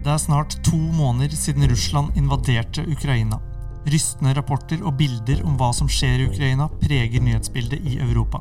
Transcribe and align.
Det 0.00 0.08
er 0.08 0.20
snart 0.20 0.54
to 0.64 0.78
måneder 0.96 1.36
siden 1.36 1.66
Russland 1.68 2.16
invaderte 2.16 2.86
Ukraina. 2.88 3.36
Rystende 3.84 4.32
rapporter 4.36 4.80
og 4.80 4.96
bilder 4.96 5.42
om 5.44 5.58
hva 5.60 5.68
som 5.76 5.90
skjer 5.92 6.22
i 6.22 6.28
Ukraina, 6.30 6.70
preger 6.80 7.20
nyhetsbildet 7.20 7.84
i 7.84 7.98
Europa. 8.00 8.40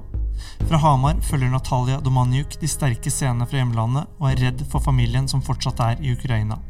Fra 0.69 0.79
Hamar 0.79 1.19
følger 1.19 1.51
Natalia 1.51 1.99
Domaniuk 1.99 2.55
de 2.61 2.67
sterke 2.71 3.11
scenene 3.11 3.47
fra 3.47 3.59
hjemlandet 3.59 4.07
og 4.21 4.29
er 4.31 4.43
redd 4.45 4.63
for 4.71 4.79
familien 4.79 5.27
som 5.27 5.43
fortsatt 5.43 5.83
er 5.83 5.99
i 5.99 6.15
Ukraina. 6.15 6.61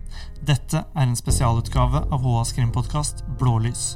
Dette 0.42 0.82
er 0.82 1.06
en 1.06 1.18
spesialutgave 1.18 2.08
av 2.10 2.26
HAs 2.26 2.58
krimpodkast 2.58 3.28
Blålys. 3.38 3.92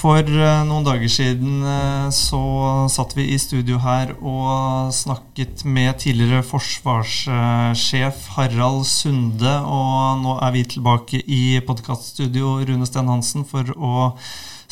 For 0.00 0.24
eh, 0.24 0.60
noen 0.64 0.84
dager 0.86 1.10
siden 1.12 1.60
eh, 1.60 2.06
så 2.16 2.40
satt 2.88 3.12
vi 3.18 3.26
i 3.34 3.38
studio 3.40 3.76
her 3.82 4.14
og 4.16 4.94
snakket 4.96 5.66
med 5.68 5.98
tidligere 6.00 6.40
forsvarssjef 6.46 8.22
Harald 8.38 8.86
Sunde. 8.88 9.52
Og 9.60 10.22
nå 10.22 10.38
er 10.40 10.54
vi 10.54 10.62
tilbake 10.72 11.20
i 11.20 11.58
podkaststudio 11.66 12.54
Rune 12.70 12.88
Sten 12.88 13.10
Hansen 13.12 13.44
for 13.44 13.68
å 13.76 14.06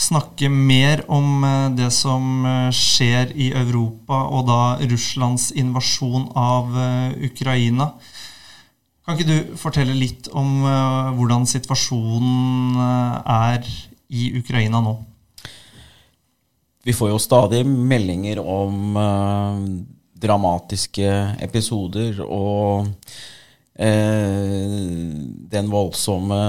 snakke 0.00 0.48
mer 0.48 1.04
om 1.12 1.44
eh, 1.44 1.66
det 1.76 1.90
som 1.92 2.48
skjer 2.72 3.36
i 3.36 3.50
Europa, 3.52 4.22
og 4.32 4.48
da 4.48 4.62
Russlands 4.80 5.50
invasjon 5.52 6.30
av 6.40 6.72
Ukraina. 7.28 7.90
Kan 9.04 9.20
ikke 9.20 9.28
du 9.28 9.60
fortelle 9.60 9.92
litt 9.92 10.32
om 10.32 10.64
hvordan 11.20 11.44
situasjonen 11.48 12.80
er 12.80 13.68
i 14.08 14.32
Ukraina 14.40 14.80
nå? 14.84 14.96
Vi 16.86 16.94
får 16.94 17.10
jo 17.10 17.18
stadig 17.20 17.64
meldinger 17.66 18.40
om 18.42 18.96
eh, 18.96 19.62
dramatiske 20.22 21.10
episoder 21.42 22.20
og 22.24 22.88
eh, 23.74 24.46
den 25.52 25.70
voldsomme 25.72 26.40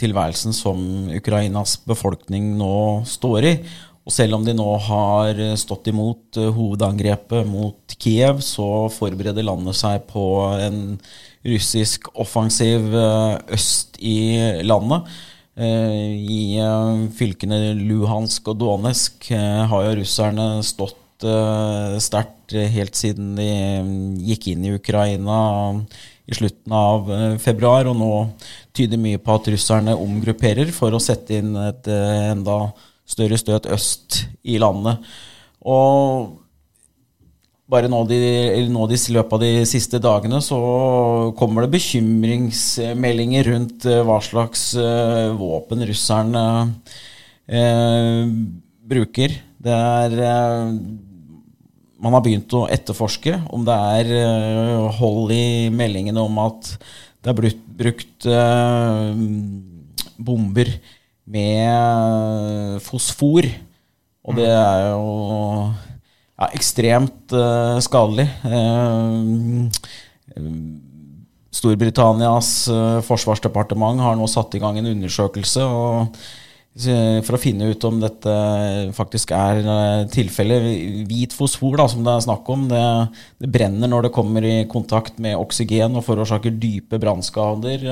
tilværelsen 0.00 0.56
som 0.56 1.08
Ukrainas 1.16 1.78
befolkning 1.88 2.54
nå 2.60 2.78
står 3.08 3.48
i. 3.48 3.54
Og 4.06 4.14
selv 4.14 4.36
om 4.36 4.44
de 4.46 4.54
nå 4.54 4.68
har 4.86 5.40
stått 5.58 5.88
imot 5.90 6.38
uh, 6.38 6.52
hovedangrepet 6.54 7.42
mot 7.50 7.96
Kiev, 7.98 8.38
så 8.38 8.86
forbereder 8.94 9.42
landet 9.42 9.74
seg 9.74 10.04
på 10.06 10.22
en 10.62 10.76
russisk 11.42 12.06
offensiv 12.14 12.86
øst 12.94 13.98
i 13.98 14.62
landet. 14.62 15.10
Eh, 15.56 16.12
I 16.20 16.58
eh, 16.60 17.06
fylkene 17.16 17.72
Luhansk 17.78 18.50
og 18.52 18.58
Donetsk 18.60 19.30
eh, 19.32 19.62
har 19.70 19.86
jo 19.86 19.98
russerne 20.02 20.48
stått 20.66 21.02
sterkt 21.16 22.52
helt 22.52 22.92
siden 22.92 23.30
de 23.38 23.46
gikk 24.28 24.50
inn 24.50 24.66
i 24.68 24.74
Ukraina 24.76 25.38
i 26.28 26.36
slutten 26.36 26.74
av 26.76 27.08
februar. 27.40 27.88
Og 27.88 27.96
nå 27.96 28.10
tyder 28.76 29.00
mye 29.00 29.22
på 29.24 29.38
at 29.38 29.48
russerne 29.54 29.94
omgrupperer 29.96 30.68
for 30.76 30.92
å 30.92 31.00
sette 31.00 31.38
inn 31.40 31.56
et 31.56 31.88
enda 31.88 32.58
større 33.08 33.40
støt 33.40 33.70
øst 33.72 34.26
i 34.44 34.60
landet. 34.60 35.08
Og 35.64 36.36
bare 37.70 37.88
nå, 37.90 38.02
de, 38.06 38.18
nå 38.70 38.84
de, 38.86 38.98
i 38.98 39.14
løpet 39.16 39.34
av 39.34 39.42
de 39.42 39.50
siste 39.66 39.98
dagene 40.02 40.38
så 40.44 40.58
kommer 41.38 41.64
det 41.64 41.74
bekymringsmeldinger 41.74 43.50
rundt 43.50 43.88
uh, 43.90 44.02
hva 44.06 44.20
slags 44.22 44.68
uh, 44.78 45.34
våpen 45.38 45.82
russerne 45.88 46.44
uh, 47.50 48.22
bruker. 48.86 49.34
Det 49.66 49.74
er 49.74 50.12
Man 51.98 52.14
har 52.14 52.22
begynt 52.22 52.52
å 52.54 52.68
etterforske 52.70 53.40
om 53.50 53.64
det 53.66 53.74
er 53.74 54.90
hold 54.98 55.32
i 55.34 55.72
meldingene 55.74 56.22
om 56.22 56.38
at 56.38 56.68
det 57.24 57.32
er 57.32 57.38
brukt, 57.40 57.64
brukt 57.80 58.26
bomber 60.28 60.70
med 61.24 62.78
fosfor. 62.84 63.48
Og 64.28 64.38
det 64.38 64.46
er 64.52 64.84
jo 64.92 65.72
ja, 66.36 66.48
ekstremt 66.52 67.34
uh, 67.34 67.78
skadelig. 67.84 68.28
Uh, 68.44 69.68
Storbritannias 71.56 72.50
uh, 72.68 72.98
forsvarsdepartement 73.06 74.02
har 74.04 74.18
nå 74.18 74.26
satt 74.28 74.56
i 74.56 74.60
gang 74.62 74.80
en 74.80 74.90
undersøkelse 74.92 75.64
og, 75.64 76.18
for 76.76 77.32
å 77.32 77.40
finne 77.40 77.70
ut 77.72 77.84
om 77.88 78.02
dette 78.02 78.32
faktisk 78.92 79.30
er 79.32 79.62
tilfellet. 80.12 80.66
Hvit 81.08 81.32
fosfor, 81.32 81.78
da, 81.80 81.86
som 81.88 82.02
det 82.04 82.12
er 82.12 82.26
snakk 82.26 82.50
om, 82.52 82.66
det, 82.68 82.82
det, 83.40 83.48
brenner 83.48 83.88
når 83.88 84.04
det 84.04 84.10
kommer 84.12 84.44
i 84.44 84.58
kontakt 84.68 85.16
med 85.16 85.38
oksygen 85.40 85.96
og 85.96 86.04
forårsaker 86.04 86.52
dype 86.60 87.00
brannskader. 87.00 87.88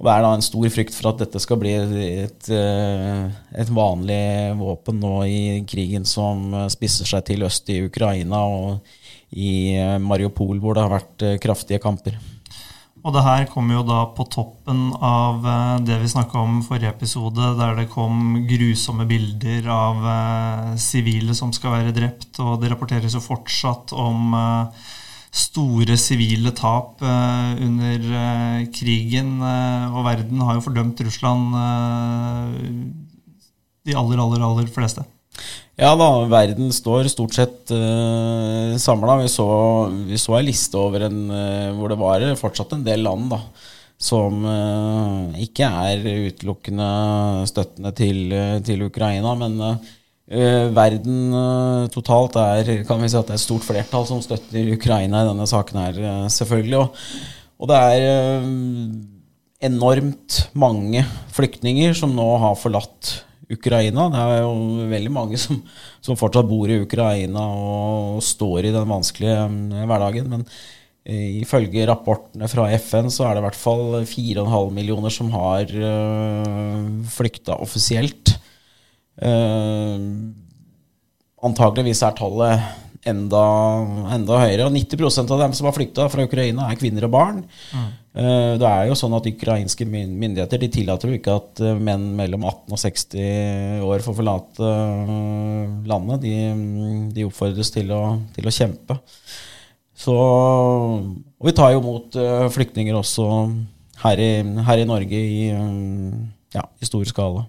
Og 0.00 0.06
det 0.08 0.12
er 0.14 0.22
da 0.24 0.30
en 0.32 0.42
stor 0.44 0.70
frykt 0.72 0.94
for 0.96 1.10
at 1.10 1.20
dette 1.20 1.40
skal 1.44 1.58
bli 1.60 1.74
et, 1.76 2.46
eh, 2.48 3.24
et, 3.52 3.68
vanlig 3.68 4.56
våpen 4.56 4.96
nå 4.96 5.12
i 5.28 5.40
krigen 5.68 6.06
som 6.08 6.54
spisser 6.72 7.04
seg 7.04 7.26
til 7.28 7.44
øst 7.44 7.68
i 7.68 7.82
Ukraina 7.84 8.40
og 8.48 8.94
i 9.36 9.76
eh, 9.76 9.98
Mariupol, 10.00 10.56
hvor 10.56 10.78
det 10.78 10.86
har 10.86 10.94
vært 10.94 11.24
eh, 11.28 11.36
kraftige 11.42 11.82
kamper. 11.84 12.16
Og 13.04 13.12
det 13.12 13.26
her 13.26 13.44
kommer 13.52 13.76
jo 13.76 13.82
da 13.90 13.98
på 14.16 14.24
toppen 14.32 14.80
av 15.04 15.44
det 15.84 16.00
vi 16.02 16.08
snakka 16.12 16.36
om 16.36 16.58
forrige 16.64 16.92
episode, 16.92 17.52
der 17.56 17.76
det 17.78 17.86
kom 17.92 18.42
grusomme 18.48 19.06
bilder 19.08 19.68
av 19.72 20.02
sivile 20.80 21.32
som 21.36 21.52
skal 21.56 21.78
være 21.78 21.94
drept, 21.96 22.34
og 22.44 22.58
det 22.60 22.68
rapporteres 22.72 23.16
jo 23.16 23.22
fortsatt 23.24 23.94
om 23.96 24.36
store 25.30 25.94
sivile 25.98 26.50
tap 26.58 27.00
uh, 27.04 27.54
under 27.62 28.06
uh, 28.10 28.66
krigen. 28.74 29.38
Uh, 29.38 29.94
og 29.94 30.04
verden 30.08 30.42
har 30.42 30.58
jo 30.58 30.64
fordømt 30.66 31.02
Russland, 31.06 31.54
de 33.86 33.96
aller, 33.96 34.20
aller, 34.20 34.44
aller 34.44 34.70
fleste. 34.74 35.06
Ja 35.80 35.94
da, 35.96 36.08
verden 36.28 36.72
står 36.74 37.08
stort 37.08 37.36
sett 37.38 37.72
uh, 37.72 38.74
samla. 38.76 39.20
Vi, 39.22 39.30
vi, 40.10 40.20
så 40.20 40.36
ei 40.40 40.48
liste 40.50 40.80
over 40.80 41.06
en, 41.06 41.22
hvor 41.78 41.92
det 41.92 42.00
var 42.00 42.26
fortsatt 42.40 42.74
en 42.76 42.84
del 42.86 43.06
land 43.06 43.30
da, 43.32 43.40
som 44.00 44.42
ikke 45.40 45.68
er 45.86 46.04
utelukkende 46.26 46.90
støttende 47.48 47.94
til, 47.96 48.36
til 48.66 48.86
Ukraina. 48.90 49.34
men 49.38 49.58
Uh, 49.60 49.96
verden 50.30 51.32
uh, 51.34 51.88
totalt 51.90 52.36
er 52.38 52.84
kan 52.86 53.00
vi 53.02 53.08
si 53.10 53.18
at 53.18 53.26
det 53.26 53.34
er 53.34 53.40
et 53.40 53.42
stort 53.42 53.66
flertall 53.66 54.04
som 54.06 54.20
støtter 54.22 54.68
Ukraina 54.76 55.24
i 55.24 55.30
denne 55.30 55.46
saken 55.50 55.80
her, 55.82 55.96
uh, 55.98 56.28
selvfølgelig. 56.30 56.78
Og, 56.78 57.00
og, 57.58 57.70
det 57.70 57.80
er 57.80 58.04
enormt 59.66 60.38
mange 60.54 61.02
flyktninger 61.34 61.96
som 61.98 62.14
nå 62.14 62.28
har 62.40 62.54
forlatt 62.58 63.16
Ukraina. 63.50 64.06
Det 64.12 64.20
er 64.22 64.44
jo 64.44 64.90
veldig 64.92 65.12
mange 65.12 65.40
som, 65.42 65.58
som 66.00 66.18
fortsatt 66.18 66.48
bor 66.48 66.70
i 66.70 66.78
Ukraina 66.84 67.48
og, 67.50 68.22
står 68.22 68.68
i 68.68 68.74
den 68.76 68.86
vanskelige 68.88 69.42
hverdagen. 69.90 70.30
Men 70.30 70.46
ifølge 71.10 71.88
rapportene 71.90 72.46
fra 72.48 72.68
FN 72.78 73.10
så 73.10 73.26
er 73.26 73.34
det 73.34 73.42
i 73.42 73.46
hvert 73.48 73.58
fall 73.58 73.84
4,5 74.06 74.70
millioner 74.78 75.12
som 75.12 75.32
har 75.34 75.74
flykta 77.18 77.58
offisielt. 77.58 78.29
Uh, 79.20 80.32
antageligvis 81.44 82.00
er 82.06 82.14
tallet 82.16 82.62
enda, 83.08 83.42
enda, 84.16 84.38
høyere. 84.42 84.68
Og 84.68 84.76
90% 84.76 85.32
av 85.34 85.42
dem 85.44 85.56
som 85.56 85.68
har 85.68 85.76
flykta 85.76 86.06
fra 86.12 86.24
Ukraina, 86.26 86.68
er 86.68 86.78
kvinner 86.80 87.06
og 87.08 87.12
barn. 87.14 87.42
Mm. 87.72 87.90
Uh, 88.10 88.54
det 88.60 88.66
er 88.70 88.88
jo 88.88 88.96
sånn 88.98 89.14
at 89.16 89.28
Ukrainske 89.30 89.86
myndigheter 89.86 90.60
de 90.60 90.70
tillater 90.72 91.12
jo 91.12 91.20
ikke 91.20 91.36
at 91.38 91.62
uh, 91.62 91.76
menn 91.78 92.08
mellom 92.18 92.48
18 92.48 92.74
og 92.74 92.82
60 92.82 93.84
år 93.86 94.06
får 94.06 94.18
forlate 94.18 94.72
landet. 95.90 96.24
De, 96.24 96.34
de, 97.14 97.28
oppfordres 97.28 97.72
til 97.76 97.92
å, 97.94 98.02
til 98.36 98.48
å 98.48 98.56
kjempe. 98.56 98.98
Så, 100.00 100.16
og 100.16 101.44
vi 101.44 101.52
tar 101.52 101.74
jo 101.74 101.82
imot 101.82 102.16
flyktninger 102.54 102.96
også 102.96 103.24
her 104.00 104.20
i, 104.24 104.30
her 104.64 104.80
i 104.80 104.86
Norge 104.88 105.18
i, 105.20 105.42
ja, 106.56 106.62
i 106.80 106.88
stor 106.88 107.04
skala. 107.04 107.44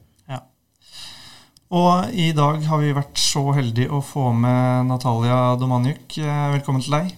Og 1.71 2.11
i 2.19 2.33
dag 2.35 2.65
har 2.67 2.81
vi 2.81 2.91
vært 2.91 3.19
så 3.21 3.45
heldige 3.55 3.93
å 3.95 4.01
få 4.03 4.33
med 4.35 4.89
Natalia 4.89 5.53
Domanyuk. 5.55 6.17
Eh, 6.19 6.47
velkommen 6.57 6.83
til 6.83 6.97
deg. 6.97 7.13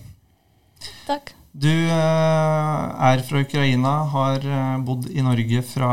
Takk. 1.08 1.32
Du 1.58 1.72
eh, 1.72 2.84
er 3.08 3.24
fra 3.26 3.42
Ukraina, 3.42 3.96
har 4.14 4.46
eh, 4.46 4.76
bodd 4.86 5.10
i 5.10 5.26
Norge 5.26 5.64
fra 5.66 5.90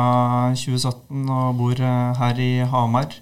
2017 0.53 1.25
og 1.25 1.57
bor 1.57 1.81
her 2.21 2.45
i 2.45 2.51
Hamar. 2.69 3.17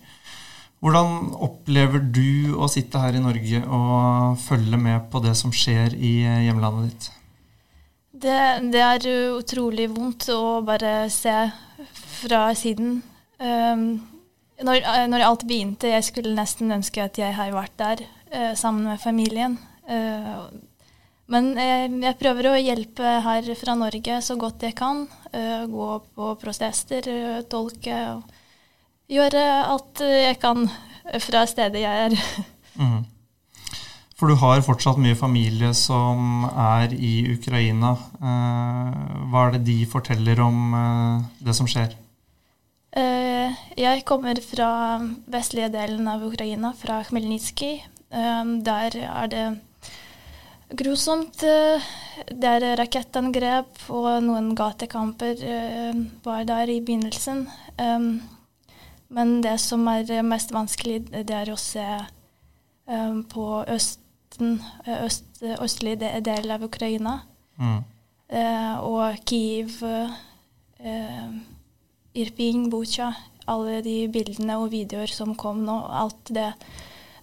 Hvordan 0.83 1.31
opplever 1.39 2.03
du 2.03 2.59
å 2.59 2.67
sitte 2.71 2.99
her 2.99 3.15
i 3.15 3.23
Norge 3.23 3.63
og 3.63 4.43
følge 4.43 4.83
med 4.91 5.07
på 5.15 5.23
det 5.23 5.39
som 5.39 5.55
skjer 5.55 5.95
i 5.95 6.17
hjemlandet 6.49 6.91
ditt? 6.91 7.11
Det, 8.27 8.43
det 8.75 8.83
er 8.83 9.11
utrolig 9.39 9.87
vondt 9.95 10.33
å 10.35 10.59
bare 10.67 11.05
se 11.15 11.39
fra 12.19 12.49
siden. 12.59 13.05
Um, 13.39 14.18
når, 14.65 14.81
eh, 14.83 15.05
når, 15.11 15.25
alt 15.25 15.45
begynte, 15.49 15.91
jeg 15.93 16.07
skulle 16.07 16.35
nesten 16.37 16.73
ønske 16.75 17.03
at 17.05 17.19
jeg 17.21 17.37
hadde 17.37 17.57
vært 17.57 17.77
der 17.79 18.03
uh, 18.35 18.55
sammen 18.59 18.89
med 18.91 19.03
familien. 19.03 19.59
Uh, 19.89 20.49
men 21.29 21.53
jeg, 21.61 21.93
jeg 22.03 22.19
prøver 22.19 22.51
å 22.51 22.57
hjelpe 22.59 23.19
her 23.25 23.51
fra 23.61 23.77
Norge 23.79 24.19
så 24.25 24.39
godt 24.41 24.65
jeg 24.67 24.75
kan. 24.79 25.05
Uh, 25.35 25.69
gå 25.71 25.91
på 26.17 26.33
protester, 26.41 27.07
tolke 27.51 28.01
og 28.17 28.35
gjøre 29.09 29.45
alt 29.69 30.03
jeg 30.05 30.41
kan 30.43 30.67
fra 31.25 31.45
stedet 31.49 31.85
jeg 31.85 32.09
er. 32.09 32.19
Mm. 32.79 33.07
For 34.19 34.27
du 34.27 34.35
har 34.41 34.65
fortsatt 34.67 34.99
mye 34.99 35.15
familie 35.15 35.71
som 35.79 36.43
er 36.51 36.91
i 36.95 37.23
Ukraina. 37.37 37.93
Hva 38.19 39.45
er 39.45 39.55
det 39.55 39.63
de 39.69 39.77
forteller 39.87 40.43
om 40.43 40.75
det 41.39 41.55
som 41.55 41.71
skjer? 41.71 41.95
Eh, 42.97 43.57
jeg 43.77 44.05
kommer 44.09 44.39
fra 44.41 44.99
vestlige 45.29 45.69
delen 45.75 46.09
av 46.09 46.25
Ukraina, 46.25 46.73
fra 46.73 47.03
Khmelnytskij. 47.05 47.83
Eh, 48.11 48.45
der 48.65 48.97
er 48.97 49.27
det 49.29 49.47
grusomt. 50.71 51.43
Eh, 51.43 51.83
det 52.33 52.49
er 52.49 52.77
rakettangrep 52.81 53.91
og 53.91 54.23
noen 54.23 54.55
gatekamper 54.55 55.37
var 56.25 56.45
der 56.45 56.69
i 56.69 56.81
begynnelsen. 56.81 57.49
men 59.11 59.41
det 59.41 59.61
som 59.61 59.87
er 59.89 60.23
mest 60.23 60.51
vanskelig, 60.53 61.11
det 61.11 61.31
er 61.31 61.49
å 61.51 61.57
se 61.57 61.87
på 63.33 63.65
østen, 63.69 64.61
øst, 64.87 65.25
østlig 65.63 65.99
del 66.01 66.51
av 66.51 66.63
Ukraina. 66.63 67.21
Mm. 67.57 67.85
og 68.83 69.17
Kiev. 69.25 69.81
Eh, 72.19 72.23
Irpin, 72.23 72.71
Bucha, 72.71 73.15
alle 73.47 73.83
de 73.83 74.09
bildene 74.11 74.59
og 74.59 74.73
videoer 74.73 75.11
som 75.11 75.37
kom 75.37 75.65
nå, 75.65 75.77
alt 75.89 76.31
det 76.35 76.53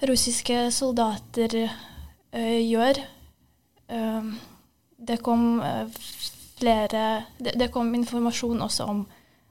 russiske 0.06 0.72
soldater 0.72 1.56
uh, 1.68 2.60
gjør. 2.62 3.00
Uh, 3.92 4.32
det 4.98 5.20
kom 5.24 5.60
uh, 5.60 5.88
flere 6.56 7.26
det, 7.38 7.56
det, 7.60 7.70
kom 7.72 7.94
informasjon 7.96 8.62
også 8.62 8.88
om 8.88 9.06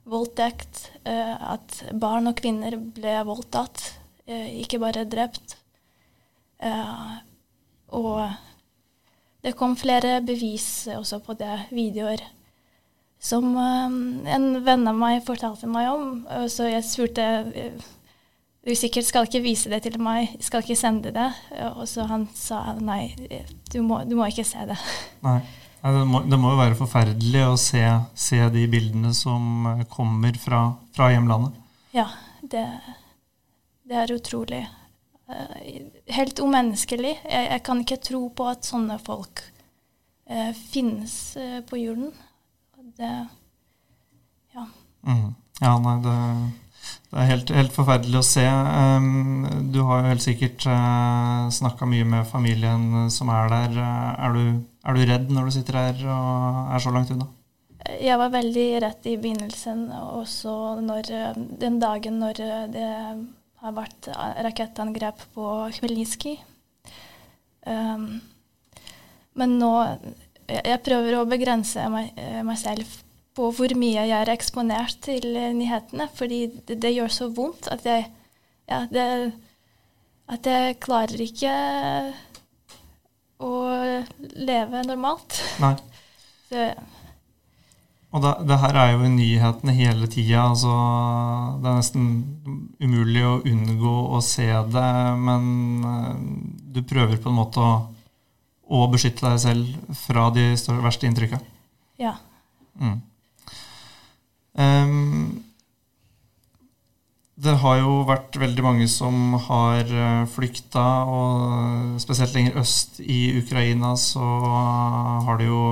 voldtekt. 0.05 0.91
at 1.05 1.79
barn 1.97 2.29
og 2.29 2.37
kvinner 2.37 2.77
ble 2.77 3.15
voldtatt, 3.25 3.81
ikke 4.29 4.79
bare 4.79 5.07
drept. 5.09 5.57
og 7.89 8.21
det 9.41 9.55
kom 9.57 9.77
flere 9.81 10.21
bevis 10.21 10.89
også 10.93 11.23
på 11.25 11.37
det, 11.41 11.57
videoer 11.73 12.21
som 13.25 13.55
um, 13.57 13.99
en 14.29 14.49
venn 14.67 14.89
av 14.91 14.97
meg 15.01 15.23
fortalte 15.25 15.69
meg 15.71 15.89
om. 15.89 16.09
Så 16.53 16.69
jeg 16.69 16.85
spurte 16.85 17.29
du 18.65 18.73
usikkert 18.73 19.05
skal 19.05 19.27
ikke 19.29 19.43
vise 19.45 19.69
det 19.69 19.83
til 19.85 19.99
meg, 20.01 20.39
skal 20.41 20.63
ikke 20.65 20.79
sende 20.79 21.13
det. 21.13 21.27
Og 21.75 21.85
så 21.89 22.07
han 22.09 22.25
sa 22.37 22.73
nei, 22.81 23.13
du 23.73 23.83
må, 23.85 24.01
du 24.09 24.17
må 24.17 24.29
ikke 24.31 24.47
se 24.49 24.65
det. 24.71 24.79
Nei. 25.27 25.41
Det 25.85 26.05
må, 26.09 26.23
det 26.25 26.39
må, 26.41 26.55
jo 26.55 26.57
være 26.63 26.79
forferdelig 26.79 27.43
å 27.45 27.59
se, 27.61 27.83
se, 28.17 28.39
de 28.55 28.63
bildene 28.73 29.11
som 29.13 29.67
eh, 29.69 29.83
kommer 29.93 30.33
fra, 30.41 30.63
fra 30.97 31.11
hjemlandet. 31.13 31.59
Ja, 31.93 32.07
det, 32.41 32.63
det, 33.85 33.99
er 34.01 34.15
utrolig. 34.15 34.63
Helt 36.09 36.41
umenneskelig. 36.41 37.19
Jeg, 37.21 37.51
jeg, 37.51 37.63
kan 37.69 37.85
ikke 37.85 38.01
tro 38.01 38.23
på 38.33 38.49
at 38.49 38.65
sånne 38.65 38.97
folk 39.05 39.45
finnes 40.73 41.15
på 41.69 41.77
jorden 41.83 42.15
det 43.01 43.15
Ja. 44.55 44.67
Mm. 45.07 45.35
Ja, 45.61 45.73
nei, 45.79 45.95
det, 46.03 46.15
det 47.11 47.21
er 47.21 47.29
helt, 47.31 47.51
helt, 47.55 47.73
forferdelig 47.75 48.19
å 48.21 48.27
se. 48.27 48.45
Du 49.75 49.81
har 49.87 50.03
jo 50.03 50.11
helt 50.11 50.25
sikkert 50.25 50.67
eh, 50.71 51.45
snakka 51.55 51.87
mye 51.91 52.07
med 52.09 52.29
familien 52.29 53.09
som 53.15 53.31
er 53.35 53.53
der. 53.53 53.79
Er 54.27 54.35
du, 54.35 54.45
er 54.83 54.99
du 54.99 55.07
redd 55.09 55.31
når 55.31 55.49
du 55.49 55.55
sitter 55.57 55.79
her 55.79 56.05
og 56.07 56.75
er 56.75 56.85
så 56.85 56.95
langt 56.95 57.15
unna? 57.15 57.31
Jeg 58.01 58.17
var 58.19 58.33
veldig 58.33 58.69
redd 58.81 59.07
i 59.11 59.19
begynnelsen, 59.21 59.87
også 59.93 60.55
når, 60.81 61.11
den 61.61 61.79
dagen 61.83 62.17
når 62.23 62.41
det 62.73 62.91
har 63.65 63.75
vært 63.77 64.09
rakettangrep 64.47 65.27
på 65.37 65.51
Khmelnytskyj. 65.77 66.39
Um, 67.65 68.21
men 69.35 69.59
nå 69.61 69.73
jeg 70.49 70.83
prøver 70.85 71.19
å 71.19 71.27
begrense 71.29 71.87
meg, 71.93 72.13
eh, 72.21 72.43
meg, 72.47 72.59
selv 72.61 73.01
på 73.35 73.51
hvor 73.55 73.75
mye 73.79 74.05
jeg 74.07 74.15
er 74.15 74.33
eksponert 74.35 75.01
til 75.05 75.27
eh, 75.37 75.55
nyhetene, 75.57 76.09
fordi 76.15 76.47
det, 76.69 76.79
det 76.83 76.95
gjør 76.95 77.13
så 77.13 77.31
vondt 77.35 77.71
at 77.73 77.87
jeg, 77.89 78.07
ja, 78.71 78.85
det, 78.91 79.07
at 80.31 80.49
jeg 80.49 80.79
klarer 80.85 81.25
ikke 81.25 81.55
å 83.45 83.55
leve 84.39 84.85
normalt. 84.87 85.41
Nei. 85.63 85.77
Så, 86.45 86.61
og 88.15 88.23
det, 88.23 88.33
det, 88.47 88.57
her 88.63 88.77
er 88.79 88.91
jo 88.93 89.07
i 89.09 89.11
nyhetene 89.11 89.73
hele 89.75 90.07
tida. 90.07 90.45
Altså, 90.53 90.71
det 91.59 91.71
er 91.71 91.79
nesten 91.81 92.05
umulig 92.79 93.25
å 93.27 93.41
unngå 93.43 93.95
å 94.15 94.21
se 94.23 94.47
det, 94.71 94.93
men 95.19 95.49
eh, 95.91 96.13
du 96.77 96.85
prøver 96.87 97.19
på 97.19 97.33
en 97.33 97.39
måte 97.41 97.65
å 97.65 97.73
og 98.73 98.93
beskytte 98.95 99.27
deg 99.27 99.41
selv 99.43 99.97
fra 100.07 100.29
de 100.35 100.53
verste 100.85 101.09
inntrykka. 101.09 101.41
Ja. 102.01 102.15
Mm. 102.81 103.01
Um, 104.55 105.45
det 107.35 107.57
har 107.61 107.81
jo 107.81 107.95
vært 108.07 108.37
veldig 108.39 108.63
mange 108.63 108.85
som 108.89 109.35
har 109.49 109.89
eh, 109.91 110.27
flykta, 110.31 110.85
og 111.11 111.97
spesielt 112.03 112.37
lenger 112.37 112.61
øst 112.63 113.01
i 113.03 113.35
Ukraina 113.41 113.91
så 113.99 114.23
har 115.27 115.41
det 115.41 115.49
jo 115.49 115.63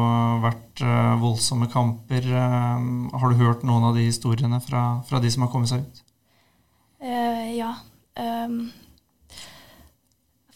vært 0.43 0.83
eh, 0.83 1.13
voldsomme 1.23 1.71
kamper. 1.71 2.27
Har 2.27 3.31
du 3.31 3.39
hørt 3.39 3.63
noen 3.69 3.87
av 3.89 3.95
de 3.95 4.09
historiene 4.09 4.59
fra, 4.65 4.83
fra 5.07 5.23
de 5.23 5.31
som 5.31 5.47
har 5.47 5.53
kommet 5.55 5.71
seg 5.71 5.87
ut? 5.87 6.03
Uh, 7.03 7.47
ja. 7.55 7.73
Um, 8.19 8.67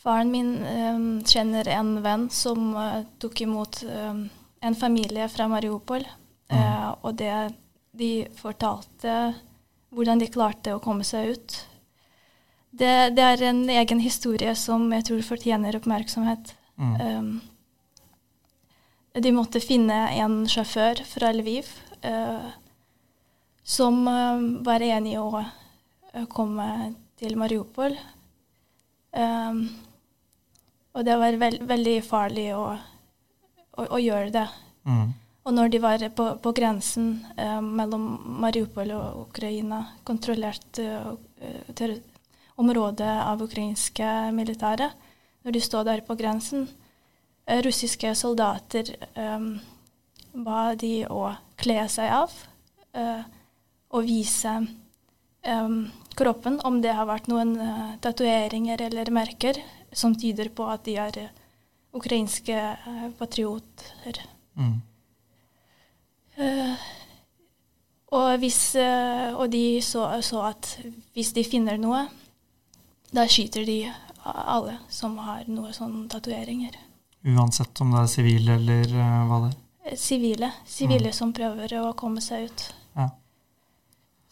Faren 0.07 0.31
min 0.31 0.67
um, 0.67 1.07
kjenner 1.27 1.67
en 1.75 1.97
venn 1.99 2.29
som 2.31 2.77
uh, 2.79 3.03
tok 3.19 3.41
imot 3.43 3.81
um, 3.91 4.29
en 4.63 4.75
familie 4.79 5.27
fra 5.29 5.49
Mariupol. 5.51 6.05
Mm. 6.47 6.61
Uh, 6.61 6.91
og 7.03 7.17
det, 7.19 7.33
de 7.91 8.11
fortalte 8.39 9.35
hvordan 9.91 10.21
de 10.23 10.29
klarte 10.31 10.77
å 10.77 10.83
komme 10.85 11.03
seg 11.03 11.33
ut. 11.35 11.57
Det, 12.71 13.17
det, 13.17 13.25
er 13.25 13.43
en 13.49 13.65
egen 13.73 13.99
historie 14.05 14.53
som 14.55 14.85
jeg 14.95 15.09
tror 15.09 15.25
fortjener 15.27 15.75
oppmerksomhet. 15.81 16.55
Mm. 16.79 16.95
Um, 17.03 17.41
de 19.27 19.33
måtte 19.35 19.65
finne 19.65 19.97
en 20.21 20.45
sjåfør 20.47 21.03
fra 21.09 21.33
Lviv 21.35 21.67
uh, 22.07 22.47
som 23.67 24.07
var 24.63 24.87
enig 24.87 25.17
i 25.17 25.19
å 25.19 25.43
komme 26.31 26.95
til 27.19 27.35
Mariupol. 27.41 27.99
Um, 29.11 29.67
og 30.97 31.05
det 31.05 31.17
var 31.21 31.37
veld, 31.37 31.63
veldig 31.69 31.97
farlig 32.07 32.49
å, 32.57 32.65
å, 33.77 33.85
å 33.85 34.01
gjøre 34.01 34.33
det. 34.33 34.47
Mm. 34.89 35.13
Og 35.47 35.55
når 35.55 35.71
de 35.71 35.81
var 35.83 36.03
på, 36.17 36.27
på 36.43 36.53
grensen 36.57 37.11
eh, 37.39 37.61
mellom 37.61 38.07
Mariupol 38.43 38.91
og 38.97 39.27
Ukraina, 39.29 39.83
kontrollert 40.09 40.81
eh, 40.83 41.93
området 42.57 43.13
av 43.23 43.45
ukrainske 43.45 44.09
militære, 44.35 44.89
når 45.45 45.55
de 45.55 45.63
stod 45.63 45.87
der 45.87 46.03
på 46.07 46.17
grensen, 46.19 46.67
eh, 47.47 47.61
russiske 47.63 48.11
soldater 48.19 48.91
eh, 49.13 49.47
ba 50.35 50.65
de 50.75 50.95
å 51.13 51.29
kle 51.61 51.79
seg 51.93 52.11
av 52.17 52.35
eh, 52.97 53.23
og 53.95 54.09
vise 54.09 54.57
eh, 55.47 55.79
kroppen, 56.17 56.59
om 56.67 56.81
det 56.83 56.97
har 56.97 57.07
vært 57.07 57.29
noen 57.31 57.55
tatoveringer 58.03 58.83
eller 58.89 59.15
merker 59.15 59.61
som 59.97 60.15
tyder 60.19 60.53
på 60.53 60.67
at 60.69 60.85
de 60.87 60.97
er 61.01 61.19
uh, 61.25 61.43
ukrainske 61.97 62.57
uh, 62.87 63.09
patrioter. 63.19 64.23
Mm. 64.57 64.81
og, 68.13 68.31
hvis, 68.41 68.77
og 68.77 69.51
de 69.53 69.81
så, 69.85 70.07
så, 70.25 70.43
at 70.49 70.69
hvis 71.17 71.33
de 71.37 71.45
finner 71.45 71.77
noe, 71.81 72.03
da 73.13 73.25
skyter 73.29 73.65
de 73.69 73.79
alle 74.25 74.79
som 74.93 75.17
har 75.25 75.45
noe 75.49 75.73
sånne 75.77 76.07
tatoveringer. 76.13 76.77
Uansett 77.27 77.81
om 77.81 77.93
det 77.95 78.03
er 78.03 78.11
sivile 78.13 78.57
eller 78.61 78.97
hva 79.29 79.41
det 79.45 79.53
er? 79.53 79.61
Sivile. 79.95 80.51
Sivile 80.67 81.13
mm. 81.13 81.15
som 81.15 81.33
prøver 81.33 81.77
å 81.79 81.93
komme 81.99 82.23
seg 82.25 82.49
ut. 82.49 82.65
Ja. 82.97 83.11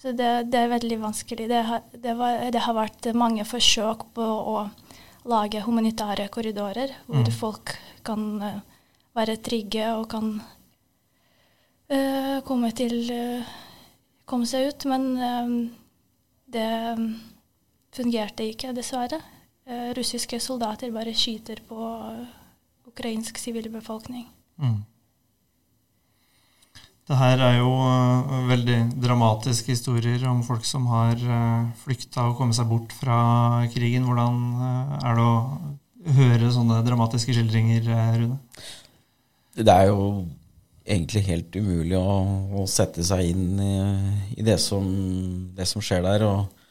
Så 0.00 0.12
det, 0.12 0.30
det, 0.50 0.58
er 0.58 0.72
veldig 0.72 0.98
vanskelig. 1.00 1.46
Det 1.48 1.60
har, 1.68 1.84
det, 1.92 2.14
var, 2.18 2.40
det 2.52 2.62
har, 2.66 2.74
vært 2.76 3.06
mange 3.16 3.46
forsøk 3.46 4.08
på 4.16 4.24
å 4.24 4.56
lage 5.28 5.62
humanitære 5.64 6.28
korridorer, 6.32 6.92
hvor 7.06 7.24
mm. 7.24 7.32
folk 7.32 7.74
kan 8.04 8.24
uh, 8.42 8.60
være 9.16 9.36
trygge 9.36 9.86
og 9.94 10.08
kan 10.12 10.40
uh, 11.90 12.40
komme 12.44 12.70
til 12.76 12.96
uh, 13.12 13.54
komme 14.24 14.48
seg 14.48 14.70
ut. 14.72 14.86
Men 14.88 15.06
det 16.54 16.68
fungerte 17.94 18.46
ikke, 18.48 18.72
dessverre. 18.72 19.20
russiske 19.96 20.40
soldater 20.40 20.90
bare 20.92 21.14
skyter 21.14 21.60
på 21.68 21.76
ukrainsk 22.86 23.38
sivilbefolkning. 23.38 24.28
Mm. 24.56 24.80
Det 27.04 27.16
her 27.20 27.40
er 27.44 27.58
jo 27.58 27.68
uh, 27.84 28.46
veldig 28.48 28.78
dramatiske 28.96 29.74
historier 29.74 30.22
om 30.30 30.40
folk 30.46 30.64
som 30.64 30.86
har 30.88 31.18
uh, 31.20 31.66
flykta 31.82 32.30
og 32.30 32.38
kommet 32.38 32.56
seg 32.56 32.70
bort 32.70 32.94
fra 32.96 33.18
krigen. 33.74 34.06
Hvordan 34.08 34.38
uh, 34.56 34.94
er 35.04 35.18
det 35.18 35.26
å 35.26 36.14
høre 36.16 36.52
sånne 36.54 36.80
dramatiske 36.86 37.36
skildringer, 37.36 37.90
Rune? 38.16 38.38
Det 39.54 39.68
er 39.68 39.90
jo 39.90 40.24
egentlig 40.84 41.26
helt 41.28 41.60
umulig 41.60 42.00
å, 42.00 42.16
å 42.56 42.64
sette 42.68 43.04
seg 43.04 43.34
inn 43.34 43.60
i, 43.60 43.76
i 44.40 44.44
det, 44.44 44.56
som, 44.60 44.88
det, 45.56 45.68
som, 45.68 45.84
skjer 45.84 46.04
der. 46.08 46.24
Og 46.28 46.62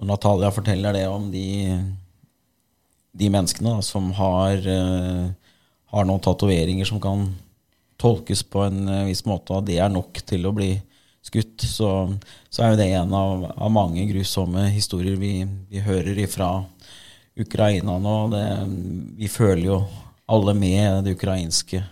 og 0.00 0.08
Natalia 0.08 0.48
forteller 0.50 0.96
det 0.96 1.04
om 1.06 1.28
de, 1.30 1.68
de 3.14 3.28
menneskene 3.30 3.76
da, 3.76 3.84
som 3.86 4.08
har, 4.16 4.64
har 5.92 6.08
noen 6.08 6.22
tatoveringer 6.24 6.88
som 6.88 6.98
kan 6.98 7.28
tolkes 8.02 8.42
på 8.50 8.66
en 8.66 8.82
eh, 8.88 9.06
viss 9.10 9.24
måte, 9.28 9.54
og 9.54 9.68
det 9.68 9.78
er 9.80 9.92
nok 9.92 10.22
til 10.26 10.48
å 10.48 10.54
bli 10.56 10.74
skutt, 11.22 11.62
så, 11.62 11.90
så 12.50 12.64
er 12.64 12.72
jo 12.72 12.80
det 12.80 12.90
en 12.98 13.14
av, 13.14 13.46
av 13.54 13.70
mange 13.70 14.04
grusomme 14.10 14.66
historier 14.74 15.18
vi, 15.20 15.36
vi 15.70 15.82
hører 15.84 16.18
ifra 16.18 16.56
Ukraina 17.38 17.96
nå. 18.02 18.16
Det, 18.32 18.44
vi 19.20 19.30
føler 19.30 19.66
jo 19.68 19.82
alle 20.32 20.54
med 20.58 21.04
det 21.06 21.14
ukrainske 21.16 21.82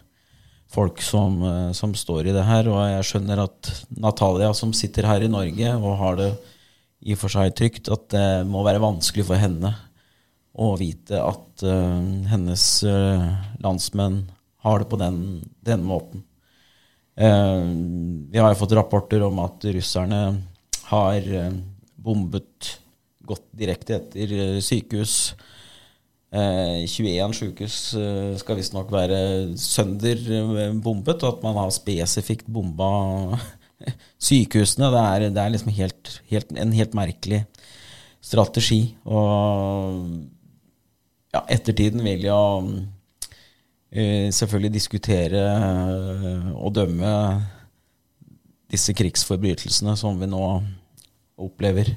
folk 0.71 1.03
som, 1.03 1.43
eh, 1.43 1.71
som, 1.73 1.95
står 1.95 2.31
i 2.31 2.35
det 2.35 2.47
her. 2.47 2.71
Og 2.71 2.81
jeg 2.93 3.07
skjønner 3.11 3.45
at 3.47 3.71
Natalia, 3.91 4.53
som 4.55 4.75
sitter 4.77 5.09
her 5.09 5.25
i 5.25 5.31
Norge 5.31 5.77
og 5.79 6.01
har 6.03 6.19
det 6.21 6.33
i 7.01 7.15
og 7.15 7.23
for 7.23 7.33
seg 7.33 7.55
trygt, 7.57 7.89
at 7.89 8.11
det 8.13 8.27
må 8.51 8.65
være 8.67 8.83
vanskelig 8.83 9.25
for 9.31 9.41
henne 9.41 9.73
å 10.61 10.75
vite 10.77 11.17
at 11.17 11.63
uh, 11.65 12.03
hennes 12.29 12.65
uh, 12.85 13.23
landsmenn 13.63 14.19
har 14.65 14.83
det 14.83 14.91
på 14.91 14.99
den, 15.01 15.19
den 15.65 15.85
måten. 15.87 16.25
Eh, 17.21 17.65
vi 18.31 18.39
har 18.39 18.53
jo 18.53 18.61
fått 18.63 18.77
rapporter 18.77 19.23
om 19.27 19.41
at 19.45 19.65
russerne 19.75 20.21
har 20.91 21.33
eh, 21.37 21.57
bombet 22.01 22.75
gått 23.29 23.47
direkte 23.57 23.99
etter 23.99 24.35
eh, 24.37 24.59
sykehus. 24.65 25.17
Eh, 26.31 26.87
21 26.87 27.35
sykehus 27.37 27.79
eh, 27.99 28.37
skal 28.41 28.61
visstnok 28.61 28.93
være 28.95 29.21
sønder 29.61 30.21
eh, 30.39 30.77
bombet, 30.77 31.25
og 31.25 31.37
at 31.37 31.45
man 31.47 31.59
har 31.61 31.75
spesifikt 31.75 32.49
bomba 32.49 32.91
sykehusene. 34.31 34.93
Det 34.93 35.05
er, 35.07 35.29
det 35.35 35.45
er 35.45 35.57
liksom 35.57 35.75
helt, 35.77 36.15
helt, 36.33 36.55
en 36.57 36.77
helt 36.77 36.97
merkelig 36.97 37.45
strategi. 38.21 38.83
Og 39.09 40.09
ja, 41.31 41.45
ettertiden 41.49 42.05
vil 42.05 42.29
jo 42.29 42.41
Eh, 42.61 43.00
selvfølgelig 43.91 44.75
diskutere 44.75 45.43
eh, 45.43 46.51
og 46.55 46.75
dømme 46.77 47.13
disse 48.71 48.95
krigsforbrytelsene 48.95 49.97
som 49.99 50.19
vi 50.21 50.29
nå 50.31 50.45
opplever. 51.41 51.97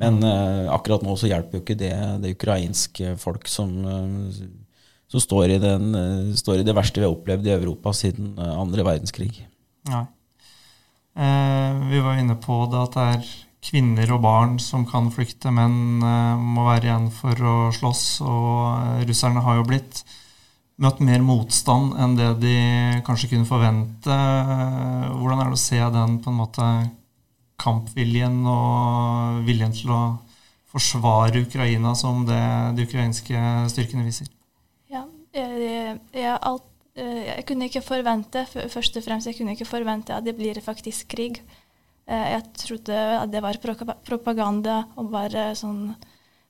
Men 0.00 0.22
uh, 0.24 0.72
akkurat 0.74 1.04
nå 1.04 1.12
så 1.20 1.28
hjelper 1.28 1.58
jo 1.58 1.62
ikke 1.62 1.76
det 1.78 1.92
det 2.22 2.32
ukrainske 2.34 3.12
folk 3.20 3.44
som, 3.46 3.70
som 5.06 5.22
står, 5.22 5.52
i 5.54 5.58
den, 5.62 5.92
står, 6.34 6.62
i 6.62 6.66
det 6.66 6.74
verste 6.74 6.98
vi 6.98 7.06
har 7.06 7.14
opplevd 7.14 7.46
i 7.46 7.52
Europa 7.54 7.92
siden 7.94 8.32
andre 8.40 8.86
verdenskrig. 8.86 9.44
Nei. 9.92 10.02
vi 11.92 12.00
var 12.02 12.18
inne 12.18 12.38
på 12.42 12.56
det 12.72 12.80
at 12.80 12.96
det 12.96 13.06
er 13.12 13.30
kvinner 13.68 14.16
og 14.16 14.24
barn 14.24 14.58
som 14.58 14.82
kan 14.88 15.12
flykte, 15.14 15.52
men 15.54 16.00
må 16.00 16.66
være 16.72 16.88
igjen 16.88 17.10
for 17.14 17.46
å 17.52 17.56
slåss. 17.76 18.04
Og 18.24 19.04
russerne 19.06 19.44
har 19.44 19.60
jo 19.60 19.68
blitt 19.68 20.02
møtt 20.82 21.00
mer 21.04 21.22
motstand 21.22 21.94
enn 22.02 22.16
det 22.18 22.30
de 22.42 22.58
kanskje 23.06 23.30
kunne 23.32 23.48
forvente. 23.48 24.18
Hvordan 25.14 25.40
er 25.42 25.50
det 25.50 25.58
å 25.58 25.64
se 25.64 25.80
den 25.96 26.18
på 26.22 26.32
en 26.32 26.40
måte 26.40 26.68
kampviljen 27.62 28.40
og 28.50 29.44
viljen 29.46 29.74
til 29.74 29.92
å 29.94 30.02
forsvare 30.74 31.44
Ukraina 31.44 31.94
som 31.98 32.24
det 32.26 32.42
de 32.78 32.86
ukrainske 32.88 33.42
styrkene 33.70 34.06
viser? 34.06 34.30
Ja, 34.90 35.04
jeg, 35.36 35.98
jeg, 36.10 36.32
alt, 36.34 36.66
jeg, 36.98 37.44
kunne 37.46 37.68
ikke 37.70 37.84
forvente 37.84 38.42
først 38.50 38.98
og 38.98 39.06
fremst, 39.06 39.30
jeg 39.30 39.38
kunne 39.38 39.54
ikke 39.54 39.70
forvente 39.70 40.16
at 40.16 40.26
det 40.26 40.34
blir 40.38 40.58
faktisk 40.64 41.12
krig. 41.14 41.38
Eh, 42.10 42.26
jeg 42.34 42.48
trodde 42.58 42.98
at 43.20 43.30
det 43.32 43.44
var 43.44 43.60
propaganda 43.62 44.82
og 44.98 45.14
bare 45.14 45.52
sånn 45.58 45.94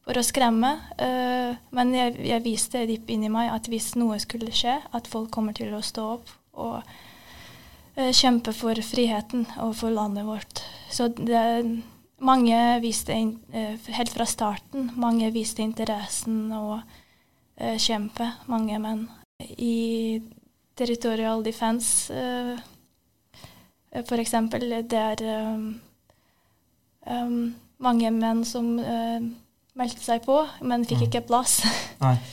for 0.05 0.21
å 0.21 0.25
skremme. 0.25 0.75
Uh, 1.01 1.57
men 1.75 1.95
jeg, 1.97 2.19
jeg, 2.29 2.45
viste 2.45 2.85
dypt 2.89 3.11
inni 3.15 3.31
meg 3.33 3.53
at 3.55 3.69
hvis 3.73 3.95
noe 3.99 4.21
skulle 4.23 4.53
skje, 4.55 4.79
at 4.93 5.09
folk 5.11 5.33
kommer 5.35 5.57
til 5.57 5.73
å 5.75 5.83
stå 5.85 6.07
opp 6.19 6.33
og 6.61 6.77
uh, 6.85 8.11
kjempe 8.13 8.55
for 8.57 8.79
friheten 8.85 9.47
og 9.65 9.75
for 9.81 9.95
landet 9.95 10.29
vårt. 10.29 10.63
Så 10.93 11.09
det, 11.17 11.45
mange 12.25 12.61
viste, 12.85 13.17
uh, 13.17 13.91
helt 13.97 14.13
fra 14.13 14.29
starten, 14.29 14.93
mange 15.01 15.33
viste 15.35 15.65
interessen 15.65 16.53
å 16.55 16.83
kjempe, 17.79 18.27
mange 18.51 18.81
menn. 18.83 19.05
I 19.63 20.19
territorial 20.75 21.45
defense, 21.47 22.11
uh, 22.11 22.59
for 24.09 24.19
eksempel, 24.19 24.67
det 24.91 24.99
er 24.99 25.23
um, 25.55 25.69
um, 27.07 27.37
mange 27.79 28.11
menn 28.11 28.43
som 28.49 28.73
meldte 29.79 30.05
seg 30.05 30.25
på, 30.25 30.39
men 30.63 30.87
fikk 30.87 31.03
mm. 31.03 31.07
ikke 31.11 31.27
plass. 31.29 31.61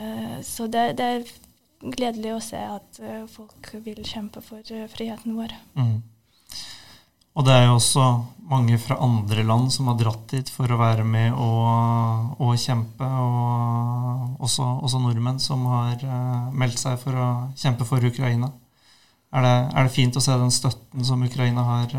Eh, 0.00 0.36
så 0.46 0.64
det, 0.70 0.94
det, 0.96 1.04
er 1.04 1.90
gledelig 1.92 2.30
å 2.32 2.40
se 2.40 2.56
at 2.56 3.00
eh, 3.04 3.24
folk 3.28 3.66
vil 3.84 3.98
kjempe 4.06 4.40
for 4.40 4.64
eh, 4.72 4.86
friheten 4.88 5.34
vår. 5.36 5.52
Mm. 5.76 5.98
Og 7.36 7.44
det 7.44 7.52
er 7.52 7.66
jo 7.66 7.74
også 7.74 8.06
mange 8.48 8.78
fra 8.80 8.96
andre 9.04 9.44
land 9.44 9.68
som 9.74 9.90
har 9.90 9.98
dratt 10.00 10.22
dit 10.32 10.48
for 10.54 10.72
å 10.72 10.78
være 10.80 11.04
med 11.04 11.36
og, 11.36 12.32
og 12.40 12.54
kjempe. 12.62 13.04
Og 13.04 14.40
også, 14.46 14.70
også, 14.86 15.02
nordmenn 15.04 15.42
som 15.42 15.68
har 15.74 16.00
meldt 16.56 16.80
seg 16.80 16.96
for 17.02 17.20
å 17.20 17.28
kjempe 17.60 17.84
for 17.90 18.08
Ukraina. 18.08 18.48
Er 19.36 19.44
det, 19.44 19.54
er 19.74 19.84
det 19.84 19.96
fint 19.98 20.16
å 20.16 20.24
se 20.24 20.40
den 20.40 20.54
støtten 20.54 21.04
som 21.04 21.28
Ukraina 21.28 21.66
har 21.74 21.92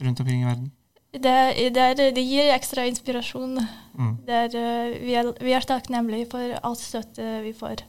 rundt 0.00 0.24
omkring 0.24 0.46
i 0.46 0.50
verden? 0.54 0.72
Det, 1.12 1.70
det, 1.74 2.10
det, 2.14 2.22
gir 2.22 2.52
ekstra 2.52 2.84
inspirasjon. 2.88 3.56
Mm. 3.98 4.14
Er, 4.28 4.56
eh, 4.56 4.96
vi, 5.00 5.14
er, 5.16 5.30
vi, 5.40 5.54
er, 5.56 5.64
takknemlige 5.64 6.28
for 6.32 6.58
alt 6.62 6.82
støtte 6.82 7.38
vi 7.44 7.54
får. 7.56 7.84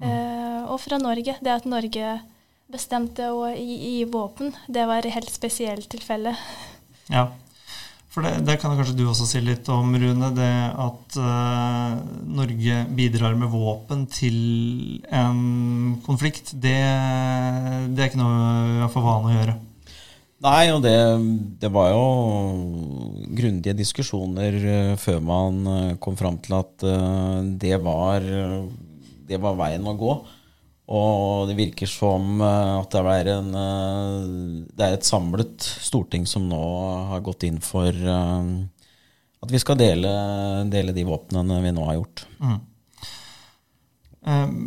Mm. 0.00 0.08
Eh, 0.08 0.58
og 0.70 0.80
fra 0.82 1.00
Norge. 1.00 1.36
Det 1.40 1.54
at 1.54 1.68
Norge 1.68 2.18
bestemte 2.70 3.32
å 3.34 3.48
gi, 3.50 3.76
gi 3.82 4.02
våpen, 4.06 4.52
det 4.68 4.84
var 4.86 5.02
et 5.02 5.16
helt 5.16 5.32
spesielt 5.32 5.88
tilfelle. 5.90 6.36
Ja, 7.10 7.32
for 8.10 8.26
det, 8.26 8.40
det, 8.46 8.56
kan 8.58 8.74
kanskje 8.74 8.96
du 8.98 9.04
også 9.06 9.26
si 9.26 9.40
litt 9.42 9.68
om, 9.70 9.92
Rune. 9.94 10.30
Det 10.34 10.50
at 10.84 11.18
uh, 11.18 11.98
Norge 12.26 12.84
bidrar 12.98 13.36
med 13.38 13.50
våpen 13.52 14.04
til 14.10 15.00
en 15.14 15.98
konflikt, 16.06 16.50
det, 16.58 16.78
det 17.94 18.02
er 18.02 18.10
ikke 18.10 18.22
noe 18.22 18.38
vi 18.66 18.80
har 18.82 18.90
for 18.90 19.06
vane 19.06 19.30
å 19.30 19.36
gjøre. 19.36 19.56
Nei, 20.40 20.70
og 20.72 20.80
det, 20.80 20.96
det 21.60 21.68
var 21.72 21.90
jo 21.92 22.04
grundige 23.36 23.76
diskusjoner 23.76 24.56
uh, 24.56 24.92
før 25.00 25.18
man 25.20 25.58
uh, 25.68 25.96
kom 26.00 26.16
fram 26.16 26.38
til 26.40 26.56
at 26.56 26.84
uh, 26.86 27.40
det, 27.60 27.74
var, 27.84 28.24
det 29.28 29.40
var 29.42 29.58
veien 29.60 29.84
å 29.84 29.96
gå. 30.00 30.14
Og 30.90 31.46
det 31.46 31.54
virker 31.54 31.86
som 31.86 32.40
at 32.42 32.90
det 32.90 33.02
er, 33.12 33.28
en, 33.36 33.52
det 34.74 34.82
er 34.82 34.96
et 34.96 35.06
samlet 35.06 35.62
storting 35.62 36.24
som 36.26 36.48
nå 36.50 36.64
har 37.12 37.22
gått 37.22 37.46
inn 37.46 37.60
for 37.62 37.94
at 37.94 39.52
vi 39.54 39.60
skal 39.62 39.78
dele, 39.78 40.10
dele 40.72 40.90
de 40.96 41.04
våpnene 41.06 41.60
vi 41.62 41.70
nå 41.76 41.84
har 41.86 42.00
gjort. 42.00 42.24
Mm. 42.42 42.58
Um, 44.26 44.58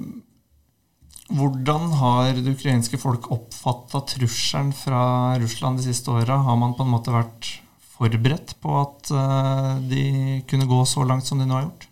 hvordan 1.32 1.94
har 2.02 2.34
det 2.36 2.52
ukrainske 2.52 3.00
folk 3.00 3.30
oppfatta 3.32 4.02
trusselen 4.12 4.74
fra 4.76 5.38
Russland 5.40 5.80
de 5.80 5.86
siste 5.88 6.12
åra? 6.12 6.42
Har 6.44 6.58
man 6.60 6.76
på 6.76 6.84
en 6.84 6.92
måte 6.92 7.14
vært 7.14 7.48
forberedt 7.94 8.58
på 8.60 8.76
at 8.82 9.12
uh, 9.16 9.80
de 9.88 10.42
kunne 10.50 10.68
gå 10.68 10.82
så 10.90 11.06
langt 11.08 11.28
som 11.28 11.40
de 11.40 11.48
nå 11.48 11.56
har 11.56 11.68
gjort? 11.70 11.88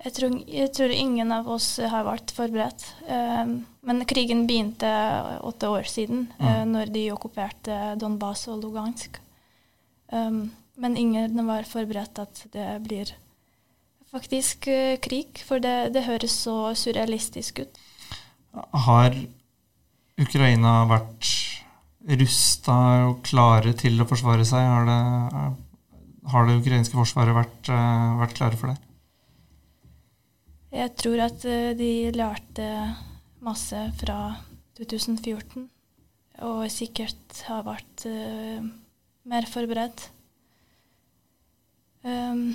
Jeg 0.00 0.14
tror, 0.16 0.36
jeg 0.48 0.72
tror 0.72 0.94
ingen 0.94 1.32
av 1.36 1.50
oss 1.52 1.74
har 1.92 2.06
vært 2.06 2.32
forberedt. 2.32 2.86
Um, 3.04 3.58
men 3.84 4.06
krigen 4.08 4.46
begynte 4.48 4.88
åtte 5.44 5.68
år 5.68 5.90
siden, 5.90 6.30
mm. 6.38 6.46
uh, 6.46 6.62
når 6.70 6.94
de 6.94 7.04
okkuperte 7.12 7.80
Donbas 8.00 8.46
og 8.48 8.62
Lugansk. 8.64 9.20
Men 10.10 10.96
ingen 10.98 11.36
var 11.46 11.68
forberedt 11.70 12.18
at 12.18 12.40
det 12.50 12.64
blir 12.82 13.12
faktisk 14.10 14.66
krig, 15.04 15.38
for 15.46 15.62
det, 15.62 15.92
det 15.94 16.02
høres 16.02 16.34
så 16.48 16.72
surrealistisk 16.74 17.60
ut. 17.62 17.78
Har 18.54 19.16
Ukraina 20.20 20.74
vært 20.90 21.28
rusta 22.20 22.76
og 23.08 23.20
klare 23.26 23.72
til 23.78 24.00
å 24.00 24.08
forsvare 24.08 24.46
seg? 24.48 24.64
Har 24.64 24.88
det, 24.88 25.00
har 26.32 26.48
det 26.48 26.60
ukrainske 26.60 26.98
forsvaret 26.98 27.36
vært, 27.36 27.70
vært 28.20 28.38
klare 28.38 28.60
for 28.60 28.72
det? 28.72 28.78
Jeg 30.70 30.94
tror 31.00 31.24
at 31.24 31.44
eh, 31.50 31.72
de 31.74 31.92
lærte 32.14 32.66
masse 33.42 33.78
fra 33.98 34.18
2014, 34.78 35.66
og 36.46 36.60
sikkert 36.70 37.40
har 37.48 37.64
vært 37.66 38.04
eh, 38.06 38.62
mer 39.30 39.48
forberedt. 39.50 40.06
Um, 42.06 42.54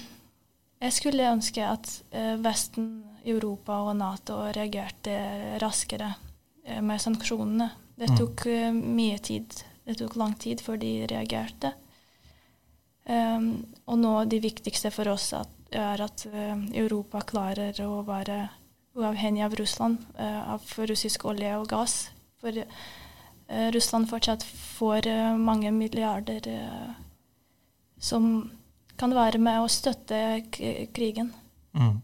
jeg 0.83 0.93
skulle 0.93 1.31
ønske 1.31 1.63
at 1.65 1.89
eh, 2.11 2.35
Vesten, 2.43 2.89
Europa 3.25 3.79
og 3.87 3.95
Nato 3.97 4.37
reagerte 4.53 5.15
raskere 5.61 6.11
eh, 6.65 6.81
med 6.81 7.01
sanksjonene. 7.01 7.71
Det 7.95 8.09
Mm. 8.11 8.17
tok 8.17 8.45
eh, 8.51 8.71
mye 8.71 9.17
tid. 9.17 9.63
Det 9.85 9.97
tok 9.97 10.15
lang 10.15 10.35
tid 10.39 10.61
før 10.61 10.77
de 10.77 11.07
reagerte. 11.07 11.73
Um, 13.05 13.67
og 13.85 13.99
nå 14.01 14.25
det 14.25 14.41
viktigste 14.41 14.89
for 14.89 15.07
oss 15.07 15.31
at, 15.37 15.49
er 15.71 16.01
at 16.01 16.25
Europa 16.73 17.21
klarer 17.21 17.77
å 17.85 18.01
være 18.01 18.49
uavhengig 18.97 19.43
av 19.45 19.53
Russland, 19.59 19.99
uh, 20.17 20.53
av 20.55 20.61
russisk 20.89 21.25
olje 21.25 21.51
og 21.53 21.67
gass. 21.69 22.09
For 22.41 22.49
uh, 22.49 23.69
Russland 23.75 24.09
fortsatt 24.09 24.41
får 24.41 25.05
uh, 25.05 25.37
mange 25.37 25.69
milliarder 25.71 26.49
som 28.01 28.49
kan 28.99 29.13
være 29.15 29.39
med 29.43 29.59
å 29.63 29.69
støtte 29.71 30.19
krigen. 30.95 31.31
Mm. 31.75 31.95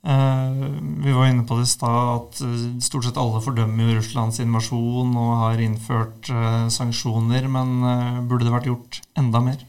Eh, 0.00 0.60
vi 1.04 1.12
var 1.12 1.26
inne 1.28 1.44
på 1.44 1.58
det 1.58 1.66
i 1.66 1.72
stad 1.74 2.12
at 2.14 2.38
eh, 2.46 2.60
stort 2.80 3.04
sett 3.04 3.18
alle 3.20 3.42
fordømmer 3.44 3.90
Russlands 3.98 4.38
invasjon 4.40 5.10
og 5.20 5.32
har 5.42 5.60
innført 5.60 6.30
eh, 6.32 6.68
sanksjoner, 6.72 7.48
men 7.52 7.74
eh, 7.84 8.20
burde 8.24 8.46
det 8.48 8.54
vært 8.54 8.70
gjort 8.70 9.00
enda 9.20 9.42
mer? 9.44 9.60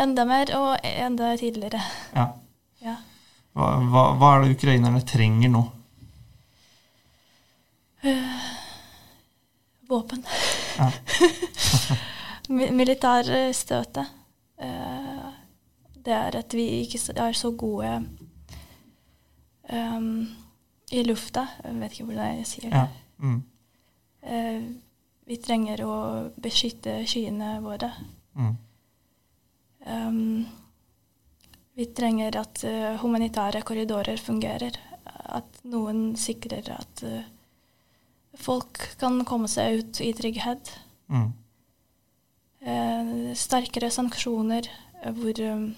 Enda 0.00 0.24
mer 0.24 0.52
og 0.56 0.70
enda 0.88 1.34
tidligere. 1.40 1.82
Ja. 2.16 2.30
Ja. 2.80 2.94
Hva, 3.52 3.66
hva, 3.92 4.02
hva 4.16 4.28
er 4.38 4.46
det 4.46 4.54
ukrainerne 4.54 5.02
trenger 5.04 5.50
nå? 5.52 5.60
Våpen. 9.90 10.22
Ja. 10.78 10.86
Mi- 12.56 12.70
Militærstøtet. 12.72 14.06
Eh, 14.60 15.30
det 16.04 16.12
er 16.16 16.36
at 16.40 16.54
vi 16.56 16.66
ikke 16.82 17.00
er 17.16 17.36
så 17.36 17.50
gode 17.56 17.90
um, 19.72 20.28
i 20.92 21.02
lufta. 21.04 21.46
Jeg 21.64 21.80
vet 21.80 21.96
ikke 21.96 22.08
hvordan 22.10 22.38
jeg 22.40 22.48
sier 22.48 22.68
det. 22.68 22.76
Ja. 22.76 22.86
Mm. 23.18 23.42
Eh, 24.22 24.62
vi 25.30 25.38
trenger 25.40 25.84
å 25.86 25.94
beskytte 26.42 27.00
skyene 27.08 27.58
våre. 27.64 27.92
Mm. 28.34 28.54
Um, 29.86 30.46
vi 31.78 31.86
trenger 31.96 32.40
at 32.40 32.64
uh, 32.66 32.96
humanitære 33.00 33.62
korridorer 33.64 34.20
fungerer. 34.20 34.76
At 35.30 35.60
noen 35.70 36.16
sikrer 36.18 36.72
at 36.74 37.04
uh, 37.06 37.22
folk 38.40 38.82
kan 39.00 39.22
komme 39.28 39.48
seg 39.48 39.80
ut 39.80 40.00
i 40.04 40.10
trygghet. 40.16 40.74
Mm. 41.12 41.30
Eh, 42.60 43.32
sterkere 43.38 43.88
sanksjoner 43.90 44.66
eh, 45.02 45.14
hvor 45.16 45.40
um, 45.48 45.70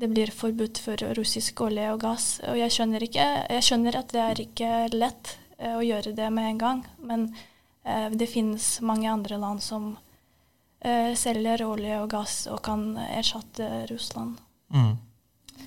det 0.00 0.08
blir 0.10 0.32
forbudt 0.34 0.80
for 0.82 1.02
russisk 1.14 1.60
olje 1.62 1.86
og 1.92 2.00
gass. 2.02 2.40
Og 2.48 2.58
jeg 2.58 2.74
skjønner, 2.74 3.04
ikke, 3.06 3.26
jeg 3.54 3.66
skjønner 3.66 3.98
at 4.00 4.14
det 4.14 4.22
er 4.24 4.42
ikke 4.46 4.70
lett 4.96 5.34
eh, 5.58 5.76
å 5.76 5.84
gjøre 5.84 6.14
det 6.16 6.30
med 6.34 6.54
en 6.54 6.62
gang, 6.62 6.84
men 7.04 7.26
eh, 7.84 8.08
det 8.10 8.30
finnes 8.32 8.72
mange 8.82 9.10
andre 9.12 9.38
land 9.38 9.62
som 9.62 9.92
eh, 10.80 11.12
selger 11.18 11.66
olje 11.68 12.00
og 12.00 12.08
gass 12.16 12.42
og 12.50 12.62
kan 12.66 12.94
erstatte 13.10 13.86
Russland 13.92 14.38
Mm. 14.70 14.92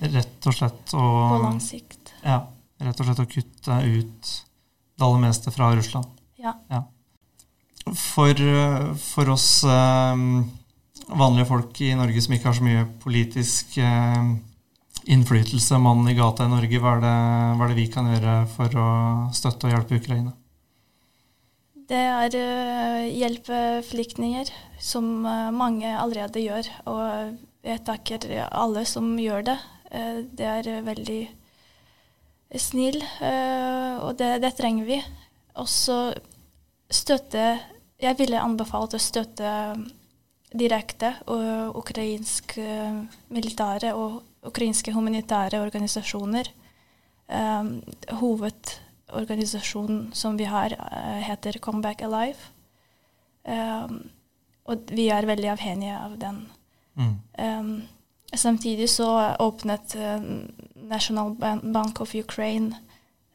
Rett 0.00 0.46
og 0.48 0.54
slett 0.56 0.92
å 0.96 1.00
på 1.04 1.40
lang 1.42 1.58
sikt. 1.60 2.14
Ja, 2.24 2.38
rett 2.80 3.02
og 3.02 3.04
slett 3.04 3.18
å 3.20 3.26
kutte 3.28 3.74
ut 3.84 4.30
det 4.96 5.04
aller 5.04 5.20
meste 5.20 5.52
fra 5.52 5.68
Russland. 5.76 6.08
Ja. 6.40 6.54
For, 7.84 8.32
eh, 8.32 8.94
for 8.96 9.30
oss 9.34 9.48
eh, 9.68 10.22
vanlige 11.12 11.48
folk 11.50 11.80
i 11.84 11.92
Norge 11.98 12.22
som 12.24 12.34
ikke 12.36 12.48
har 12.48 12.56
så 12.56 12.64
mye 12.64 12.86
politisk 13.02 13.76
eh, 13.78 14.30
innflytelse, 15.04 15.80
mannen 15.82 16.08
i 16.08 16.16
gata 16.16 16.46
i 16.46 16.52
Norge, 16.52 16.80
hva 16.80 16.96
er, 16.96 17.04
det, 17.04 17.16
hva 17.58 17.66
er 17.66 17.74
det 17.74 17.80
vi 17.82 17.90
kan 17.92 18.08
gjøre 18.08 18.38
for 18.54 18.80
å 18.80 18.88
støtte 19.36 19.68
og 19.68 19.76
hjelpe 19.76 20.00
Ukraina? 20.00 20.32
Det 21.84 22.00
er 22.00 22.32
uh, 22.40 23.02
hjelpe 23.12 23.58
flyktninger, 23.84 24.48
som 24.80 25.26
eh, 25.28 25.50
mange 25.52 25.90
allerede 25.92 26.40
gjør. 26.40 26.70
Og 26.88 27.34
jeg 27.64 27.82
takker 27.84 28.24
alle 28.48 28.86
som 28.88 29.10
gjør 29.20 29.44
det. 29.50 29.58
Eh, 29.94 30.20
det 30.36 30.46
er 30.48 30.68
eh, 30.70 30.84
veldig 30.84 31.20
snill, 32.60 33.00
eh, 33.02 33.94
og 34.02 34.16
det, 34.18 34.38
det 34.42 34.54
trenger 34.58 34.88
vi. 34.88 34.98
Også 35.60 35.98
støtte 36.90 37.44
Jeg 38.04 38.18
ville 38.18 38.40
anbefalt 38.40 38.94
å 38.96 39.00
støtte 39.00 39.50
direkte 40.54 41.14
og 41.32 41.78
ukrainsk 41.80 42.58
eh, 42.62 42.98
militære 43.32 43.94
og 43.98 44.22
ukrainske 44.44 44.92
humanitære 44.92 45.62
organisasjoner. 45.64 46.50
Um, 47.24 47.80
hovedorganisasjonen 48.20 50.10
som 50.12 50.36
vi 50.36 50.44
har, 50.44 50.74
uh, 50.76 51.20
heter 51.24 51.56
Comeback 51.58 52.02
Alive. 52.04 52.36
Um, 53.48 54.10
og 54.68 54.92
vi 54.92 55.08
er 55.08 55.24
veldig 55.26 55.48
avhengige 55.54 55.96
av 55.96 56.18
den. 56.20 56.42
Mm. 57.00 57.16
Um, 57.40 57.82
samtidig 58.34 58.90
så 58.92 59.36
åpnet 59.40 59.96
uh, 59.96 60.20
National 60.76 61.32
Bank 61.72 62.00
of 62.04 62.14
Ukraine 62.14 62.76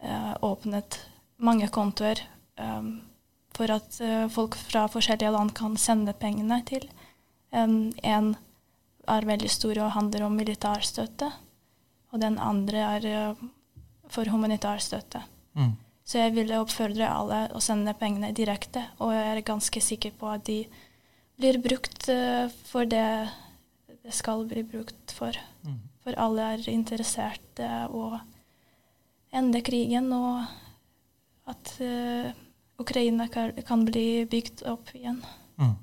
uh, 0.03 0.37
åpnet 0.45 1.01
mange 1.37 1.67
kontoer 1.73 2.21
um, 2.61 3.01
for 3.59 3.75
at 3.75 3.99
eh, 3.99 4.27
folk 4.31 4.55
fra 4.55 4.87
forskjellige 4.87 5.33
land 5.35 5.51
kan 5.57 5.75
sende 5.77 6.15
pengene 6.15 6.61
til. 6.67 6.87
En 7.51 8.35
er 9.09 9.27
veldig 9.27 9.49
stor 9.51 9.79
og 9.83 9.95
handler 9.97 10.27
om 10.27 10.37
militærstøtte, 10.37 11.27
og 12.13 12.21
den 12.21 12.39
andre 12.39 12.85
er 12.95 13.07
eh, 13.09 13.43
for 14.09 14.31
humanitær 14.31 14.81
støtte. 14.81 15.21
Mm. 15.57 15.75
Så 16.09 16.23
jeg 16.23 16.33
ville 16.37 16.57
oppfordre 16.57 17.09
alle 17.09 17.43
å 17.53 17.61
sende 17.61 17.93
pengene 17.97 18.31
direkte, 18.33 18.87
og 18.97 19.13
jeg 19.13 19.27
er 19.33 19.45
ganske 19.45 19.83
sikker 19.83 20.15
på 20.17 20.31
at 20.31 20.47
de 20.47 20.63
blir 21.39 21.59
brukt 21.61 22.09
eh, 22.09 22.47
for 22.71 22.89
det 22.89 23.05
det 23.99 24.15
skal 24.15 24.45
bli 24.47 24.63
brukt 24.65 25.11
for. 25.13 25.35
Mm. 25.67 25.81
For 26.05 26.17
alle 26.17 26.53
er 26.55 26.69
interessert 26.71 27.59
i 27.61 27.69
å 27.91 28.13
ende 29.35 29.61
krigen, 29.61 30.07
og 30.15 30.47
at 31.51 31.73
Ukraina 32.79 33.27
kan, 33.31 33.85
bli 33.85 34.25
bygd 34.29 34.63
opp 34.71 34.91
igjen. 34.95 35.19
Mm. 35.59 35.75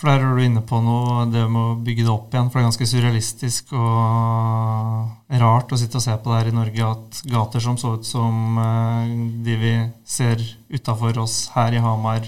For 0.00 0.08
der 0.08 0.22
er 0.24 0.36
du 0.36 0.42
inne 0.44 0.62
på 0.64 0.78
noe, 0.80 1.26
det 1.28 1.42
med 1.52 1.60
å 1.60 1.78
bygge 1.84 2.06
det 2.06 2.12
opp 2.12 2.32
igjen. 2.32 2.48
For 2.48 2.56
det 2.56 2.62
er 2.62 2.68
ganske 2.70 2.88
surrealistisk 2.88 3.74
og 3.76 5.34
rart 5.42 5.74
å 5.74 5.80
sitte 5.80 6.00
og 6.00 6.04
se 6.04 6.14
på 6.16 6.32
det 6.32 6.38
her 6.38 6.48
i 6.48 6.54
Norge, 6.56 6.92
at 6.94 7.20
gater 7.28 7.64
som 7.64 7.76
så 7.80 7.96
ut 7.98 8.08
som 8.08 8.60
eh, 8.62 9.12
de 9.44 9.58
vi 9.60 9.74
ser 10.08 10.40
utafor 10.72 11.20
oss 11.20 11.42
her 11.56 11.76
i 11.76 11.82
Hamar, 11.84 12.24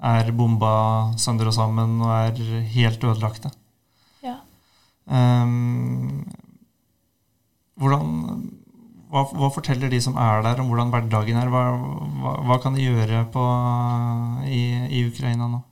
er 0.00 0.30
bomba 0.32 0.74
sønder 1.20 1.50
og 1.50 1.56
sammen 1.56 1.98
og 2.00 2.14
er 2.14 2.38
helt 2.76 3.02
ødelagte. 3.04 3.50
Ja. 4.24 4.38
Um, 5.10 6.22
hvordan, 7.80 8.14
hva, 9.10 9.24
hva 9.34 9.48
forteller 9.50 9.90
de 9.90 9.98
som 10.02 10.14
er 10.20 10.44
der, 10.46 10.60
om 10.62 10.70
hvordan 10.70 10.92
hverdagen 10.94 11.38
er? 11.40 11.50
Hva, 11.50 11.64
hva, 12.22 12.34
hva 12.46 12.58
kan 12.62 12.76
de 12.76 12.86
gjøre 12.86 13.24
på, 13.34 13.42
i, 14.46 14.62
i 14.86 15.02
Ukraina 15.08 15.48
nå? 15.50 15.64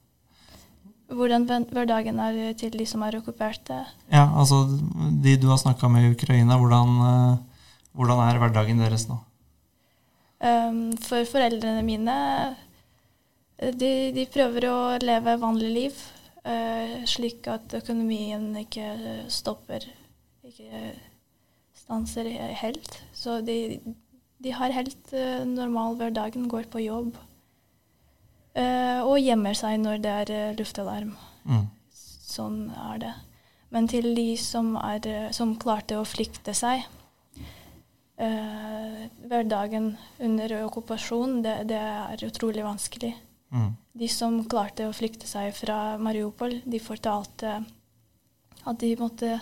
Hvordan 1.08 1.46
hverdagen 1.46 2.18
er 2.20 2.52
til 2.58 2.74
de 2.76 2.84
som 2.86 3.00
er 3.06 3.16
okkuperte. 3.16 3.78
Ja, 4.12 4.26
altså 4.28 4.66
de 5.22 5.38
du 5.40 5.46
har 5.48 5.60
snakka 5.60 5.88
med 5.88 6.04
i 6.04 6.12
Ukraina, 6.12 6.58
hvordan, 6.60 6.98
eh, 7.06 7.62
hvordan 7.96 8.20
er 8.26 8.42
hverdagen 8.42 8.82
deres 8.82 9.06
nå? 9.08 9.16
Um, 10.38 10.92
for 11.02 11.24
foreldrene 11.26 11.82
mine 11.82 12.14
eh, 13.58 13.72
de, 13.74 14.12
de 14.14 14.26
prøver 14.30 14.68
å 14.70 14.78
leve 15.02 15.38
vanlig 15.40 15.70
liv, 15.74 16.02
uh, 16.44 16.98
slik 17.08 17.48
at 17.50 17.78
økonomien 17.80 18.50
ikke 18.60 18.92
stopper, 19.32 19.88
ikke 20.46 20.92
stanser 21.78 22.28
helt. 22.62 23.00
Så 23.16 23.40
de, 23.46 23.78
de 24.42 24.52
har 24.54 24.74
helt 24.74 25.14
uh, 25.14 25.44
normal 25.48 25.96
hverdagen, 25.98 26.48
går 26.50 26.68
på 26.72 26.82
jobb 26.84 27.14
uh, 28.58 29.00
og 29.04 29.18
gjemmer 29.22 29.56
seg 29.58 29.80
når 29.82 30.04
det 30.04 30.14
er 30.24 30.34
uh, 30.34 30.56
luftalarm. 30.58 31.14
Mm. 31.48 31.66
Sånn 32.28 32.60
er 32.90 33.02
det. 33.06 33.14
Men 33.74 33.88
til 33.90 34.14
de 34.16 34.30
som, 34.40 34.74
er, 34.80 35.32
som 35.36 35.56
klarte 35.60 35.98
å 35.98 36.06
flykte 36.08 36.54
seg 36.56 36.86
Hverdagen 38.18 39.92
under 40.26 40.50
okkupasjon, 40.64 41.36
det, 41.44 41.52
det 41.70 41.78
er 41.78 42.24
utrolig 42.26 42.64
vanskelig. 42.66 43.12
Mm. 43.54 43.68
De 44.00 44.08
som 44.10 44.40
klarte 44.50 44.88
å 44.88 44.94
flykte 44.96 45.28
seg 45.28 45.52
fra 45.54 45.94
Mariupol, 46.02 46.56
de 46.66 46.80
fortalte 46.82 47.52
at 47.62 48.80
de 48.82 48.90
måtte 48.98 49.36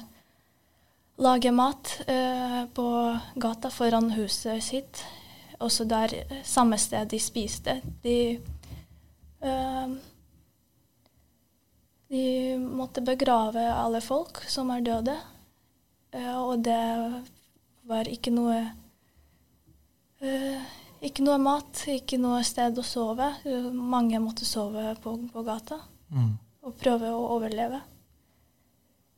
lage 1.18 1.50
mat 1.52 2.00
eh, 2.06 2.64
på 2.74 2.86
gata 3.34 3.70
foran 3.70 4.10
huset 4.16 4.62
sitt. 4.64 5.04
Også 5.60 5.86
der 5.88 6.12
samme 6.44 6.76
sted 6.78 7.08
de 7.08 7.18
spiste. 7.20 7.78
De, 8.02 8.16
eh, 9.40 9.94
de 12.08 12.24
måtte 12.60 13.00
begrave 13.02 13.64
alle 13.72 14.00
folk 14.04 14.42
som 14.48 14.70
er 14.70 14.84
døde. 14.84 15.16
Eh, 16.12 16.36
og 16.36 16.62
det 16.64 17.22
var 17.86 18.08
ikke 18.08 18.32
noe 18.34 18.58
eh, 20.20 20.60
Ikke 21.06 21.22
noe 21.22 21.36
mat, 21.38 21.82
ikke 21.92 22.16
noe 22.18 22.40
sted 22.44 22.78
å 22.80 22.82
sove. 22.82 23.26
Mange 23.76 24.16
måtte 24.18 24.46
sove 24.48 24.94
på, 25.02 25.16
på 25.32 25.42
gata 25.46 25.80
Mm. 26.06 26.36
og 26.62 26.74
prøve 26.78 27.08
å 27.10 27.22
overleve. 27.34 27.80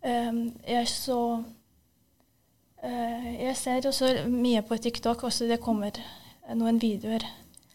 Um, 0.01 0.55
jeg 0.65 0.87
så 0.89 1.17
eh, 1.37 1.43
Jeg 2.83 3.57
ser 3.59 3.87
også 3.89 4.13
mye 4.31 4.61
på 4.63 4.77
TikTok, 4.79 5.25
også 5.27 5.49
det 5.51 5.61
kommer 5.65 5.97
noen 6.55 6.79
videoer. 6.81 7.25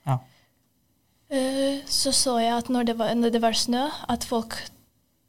Ja. 0.08 0.20
Eh, 1.34 1.82
så 1.90 2.14
så 2.16 2.38
jeg 2.42 2.54
at 2.56 2.70
når 2.72 2.88
det, 2.88 2.96
var, 3.00 3.12
når 3.18 3.34
det 3.36 3.42
var 3.44 3.58
snø, 3.58 3.88
at 4.10 4.24
folk 4.28 4.56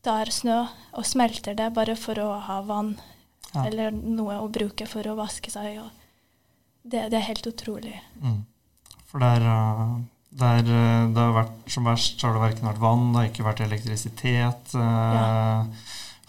tar 0.04 0.30
snø 0.30 0.60
og 0.94 1.06
smelter 1.08 1.56
det 1.58 1.70
bare 1.74 1.96
for 1.96 2.18
å 2.20 2.30
ha 2.46 2.60
vann 2.62 2.94
Ja. 3.54 3.64
eller 3.68 3.90
noe 3.94 4.34
å 4.42 4.48
bruke 4.50 4.86
for 4.90 5.06
å 5.06 5.14
vaske 5.14 5.50
seg. 5.52 5.78
Det, 6.82 7.04
det 7.10 7.18
er 7.20 7.28
helt 7.28 7.46
utrolig. 7.46 7.94
Mm. 8.20 8.40
For 9.06 9.22
der, 9.22 9.44
eh, 9.46 9.92
der 10.34 10.58
eh, 10.66 11.04
det 11.14 11.22
har 11.22 11.36
vært 11.36 11.70
som 11.70 11.86
verst, 11.86 12.18
så 12.20 12.26
har 12.28 12.34
det 12.34 12.42
verken 12.48 12.68
vært 12.68 12.82
vann, 12.82 13.04
det 13.12 13.20
har 13.20 13.28
ikke 13.30 13.46
vært 13.46 13.62
elektrisitet. 13.68 14.74
eh, 14.74 15.84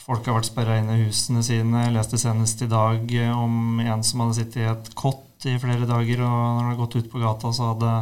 Folk 0.05 0.27
har 0.29 0.35
vært 0.37 0.51
sperra 0.51 0.75
inne 0.77 0.99
i 0.99 1.05
husene 1.07 1.41
sine. 1.41 1.79
Jeg 1.87 1.95
leste 1.95 2.19
senest 2.21 2.59
i 2.61 2.69
dag 2.69 3.09
eh, 3.09 3.31
om 3.33 3.79
en 3.81 4.03
som 4.05 4.21
hadde 4.21 4.37
sittet 4.37 4.59
i 4.61 4.67
et 4.69 4.89
kott 4.97 5.47
i 5.49 5.55
flere 5.61 5.87
dager, 5.89 6.21
og 6.21 6.29
når 6.29 6.43
han 6.45 6.67
hadde 6.67 6.81
gått 6.83 6.97
ut 6.99 7.07
på 7.09 7.21
gata, 7.23 7.49
så 7.53 7.71
hadde 7.71 7.93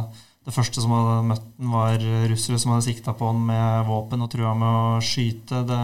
det 0.44 0.52
første 0.52 0.82
som 0.84 0.92
hadde 0.92 1.14
møtt 1.30 1.46
den 1.56 1.70
var 1.72 2.04
russere 2.28 2.58
som 2.60 2.74
hadde 2.74 2.84
sikta 2.90 3.14
på 3.16 3.30
ham 3.30 3.40
med 3.48 3.86
våpen 3.88 4.24
og 4.24 4.28
trua 4.34 4.52
med 4.60 4.68
å 4.68 4.98
skyte. 5.04 5.62
Det, 5.70 5.80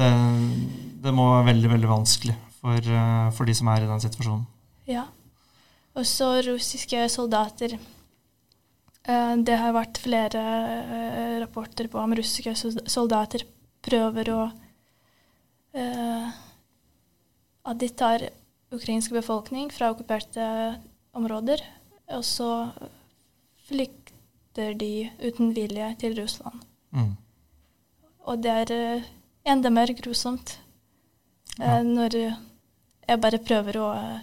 det, 0.00 0.08
det 1.04 1.14
må 1.14 1.28
være 1.30 1.52
veldig, 1.52 1.70
veldig 1.76 1.90
vanskelig 1.92 2.34
for, 2.58 2.90
eh, 2.98 3.28
for 3.38 3.46
de 3.46 3.54
som 3.60 3.70
er 3.70 3.86
i 3.86 3.90
den 3.92 4.02
situasjonen. 4.02 4.42
Ja. 4.90 5.06
Og 5.94 6.08
så 6.10 6.32
russiske 6.48 7.04
soldater. 7.12 7.76
Eh, 9.06 9.36
Det 9.46 9.62
har 9.62 9.78
vært 9.78 10.02
flere 10.02 10.42
rapporter 11.46 11.86
på 11.86 12.02
om 12.02 12.18
russiske 12.18 12.56
soldater 12.90 13.46
prøver 13.82 14.34
å 14.34 14.42
At 17.64 17.78
de 17.80 17.88
tar 17.88 18.26
ukrainsk 18.72 19.12
befolkning 19.14 19.70
fra 19.72 19.90
okkuperte 19.92 20.44
områder, 21.16 21.60
og 22.12 22.24
så 22.24 22.48
flykter 23.68 24.74
de 24.78 25.10
uten 25.22 25.52
vilje 25.56 25.94
til 26.00 26.16
Russland. 26.20 26.60
Mm. 26.90 27.14
Og 28.28 28.42
det 28.42 28.50
er 28.52 28.72
eh, 28.76 29.06
enda 29.48 29.70
mer 29.70 29.92
grusomt 29.96 30.58
eh, 31.58 31.64
Ja. 31.66 31.82
når 31.82 32.16
jeg 33.08 33.20
bare 33.20 33.38
prøver 33.38 33.78
å 33.80 33.88
eh, 33.96 34.20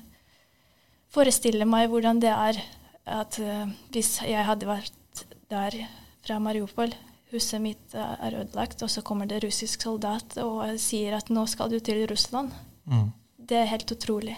forestille 1.11 1.65
meg 1.65 1.89
hvordan 1.89 2.21
det 2.21 2.29
er 2.31 2.61
at 3.09 3.39
eh, 3.41 3.67
hvis 3.91 4.19
jeg 4.21 4.45
hadde 4.45 4.69
vært 4.69 5.25
der 5.49 5.75
fra 6.25 6.39
Mariupol, 6.39 6.93
huset 7.33 7.61
mitt 7.61 7.95
er 7.95 8.39
ødelagt, 8.41 8.81
og 8.83 8.89
så 8.89 9.03
kommer 9.05 9.29
det 9.29 9.43
russisk 9.43 9.85
soldat 9.85 10.37
og 10.41 10.63
eh, 10.67 10.77
sier 10.81 11.17
at 11.19 11.29
nå 11.33 11.45
skal 11.49 11.71
du 11.71 11.79
til 11.79 12.05
Russland. 12.09 12.53
Mm. 12.89 13.11
Det 13.49 13.57
er 13.57 13.69
helt 13.73 13.91
utrolig. 13.91 14.37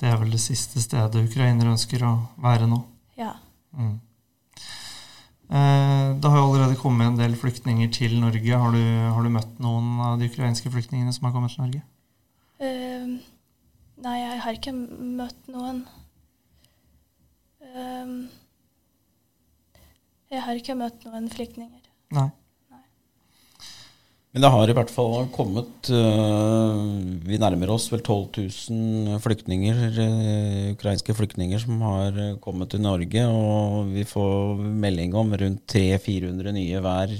Det 0.00 0.10
er 0.10 0.18
vel 0.20 0.34
det 0.34 0.42
siste 0.42 0.82
stedet 0.82 1.22
ukrainere 1.22 1.74
ønsker 1.74 2.02
å 2.06 2.16
være 2.42 2.66
nå. 2.70 2.80
Ja. 3.18 3.36
Mm. 3.78 4.00
Eh, 5.54 6.08
det 6.18 6.30
har 6.30 6.38
jo 6.40 6.46
allerede 6.48 6.78
kommet 6.80 7.12
en 7.12 7.18
del 7.20 7.36
flyktninger 7.38 7.90
til 7.94 8.16
Norge. 8.20 8.58
Har 8.58 8.74
du, 8.74 8.82
har 8.82 9.22
du 9.22 9.30
møtt 9.32 9.60
noen 9.62 10.00
av 10.02 10.18
de 10.18 10.30
ukrainske 10.30 10.72
flyktningene 10.72 11.14
som 11.14 11.28
har 11.28 11.34
kommet 11.36 11.54
til 11.54 11.66
Norge? 11.66 11.82
Eh, 12.58 13.12
nei, 14.02 14.16
jeg 14.18 14.40
har 14.46 14.58
ikke 14.58 14.74
møtt 14.74 15.50
noen. 15.52 15.84
Eh, 17.62 18.14
jeg 20.34 20.46
har 20.48 20.58
ikke 20.58 20.78
møtt 20.80 21.06
noen 21.06 21.30
flyktninger. 21.30 21.82
Nei. 22.14 22.30
Men 24.34 24.42
det 24.42 24.50
har 24.50 24.66
i 24.70 24.74
hvert 24.74 24.90
fall 24.90 25.28
kommet 25.30 25.88
uh, 25.94 26.80
Vi 27.22 27.38
nærmer 27.38 27.70
oss 27.70 27.86
vel 27.92 28.00
12 28.02 28.40
000 28.74 29.20
flyktninger, 29.22 29.78
uh, 29.94 30.72
ukrainske 30.72 31.14
flyktninger 31.14 31.62
som 31.62 31.78
har 31.86 32.18
kommet 32.42 32.72
til 32.74 32.82
Norge. 32.82 33.26
Og 33.30 33.92
vi 33.94 34.02
får 34.10 34.64
melding 34.82 35.14
om 35.20 35.30
rundt 35.38 35.62
300-400 35.70 36.56
nye 36.56 36.82
hver 36.82 37.14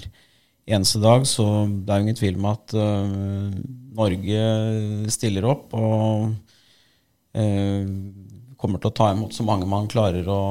eneste 0.66 1.02
dag. 1.04 1.22
Så 1.30 1.46
det 1.70 1.94
er 1.94 2.02
jo 2.02 2.08
ingen 2.08 2.18
tvil 2.18 2.40
om 2.40 2.50
at 2.50 2.74
uh, 2.74 3.54
Norge 3.94 4.42
stiller 5.14 5.46
opp 5.54 5.78
og 5.78 6.34
uh, 7.38 7.94
kommer 8.58 8.82
til 8.82 8.90
å 8.90 8.96
ta 8.96 9.12
imot 9.14 9.38
så 9.38 9.46
mange 9.46 9.70
man 9.70 9.86
klarer 9.92 10.26
å 10.26 10.42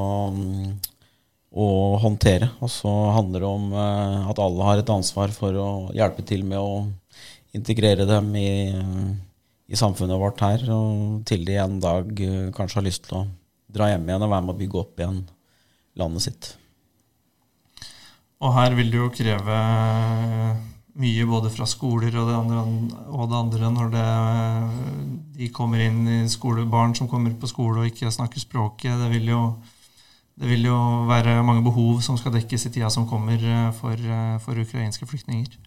å 1.54 1.68
håndtere. 2.02 2.50
Og 2.66 2.72
så 2.74 2.92
handler 3.14 3.44
det 3.44 3.50
om 3.50 3.70
eh, 3.78 4.30
at 4.32 4.42
alle 4.42 4.68
har 4.70 4.82
et 4.82 4.94
ansvar 4.94 5.34
for 5.36 5.60
å 5.60 5.70
hjelpe 5.96 6.26
til 6.26 6.46
med 6.48 6.60
å 6.60 6.88
integrere 7.54 8.08
dem 8.10 8.32
i, 8.40 8.74
i 9.70 9.78
samfunnet 9.78 10.20
vårt 10.20 10.42
her, 10.42 10.66
og 10.74 11.22
til 11.30 11.46
de 11.46 11.60
en 11.62 11.80
dag 11.84 12.10
eh, 12.26 12.50
kanskje 12.56 12.82
har 12.82 12.88
lyst 12.90 13.08
til 13.08 13.22
å 13.22 13.28
dra 13.74 13.92
hjem 13.92 14.10
igjen 14.10 14.26
og 14.26 14.34
være 14.34 14.48
med 14.48 14.56
å 14.56 14.60
bygge 14.60 14.82
opp 14.82 15.02
igjen 15.02 15.24
landet 16.02 16.26
sitt. 16.26 16.54
Og 18.44 18.54
her 18.58 18.74
vil 18.76 18.90
det 18.92 19.00
jo 19.00 19.12
kreve 19.14 19.58
mye 21.00 21.26
både 21.26 21.50
fra 21.50 21.66
skoler 21.70 22.14
og 22.22 22.28
det 22.30 22.36
andre, 22.38 22.64
og 23.10 23.30
det 23.30 23.38
andre 23.38 23.70
når 23.74 23.94
det, 23.94 24.08
de 25.40 25.50
kommer 25.54 25.82
inn 25.82 26.02
i 26.10 26.18
skole, 26.30 26.66
barn 26.70 26.94
som 26.98 27.10
kommer 27.10 27.34
på 27.40 27.50
skole 27.50 27.82
og 27.82 27.90
ikke 27.90 28.12
snakker 28.14 28.42
språket. 28.44 29.00
Det 29.00 29.10
vil 29.16 29.32
jo 29.32 29.42
det 30.40 30.50
vil 30.50 30.66
jo 30.66 30.78
være 31.06 31.44
mange 31.46 31.62
behov 31.66 32.02
som 32.02 32.18
skal 32.18 32.34
dekkes 32.34 32.66
i 32.66 32.72
tida 32.74 32.90
som 32.94 33.06
kommer 33.10 33.38
eh, 33.38 33.70
for, 33.78 33.94
eh, 33.94 34.40
for 34.42 34.58
ukrainske 34.58 35.06
flyktninger. 35.06 35.60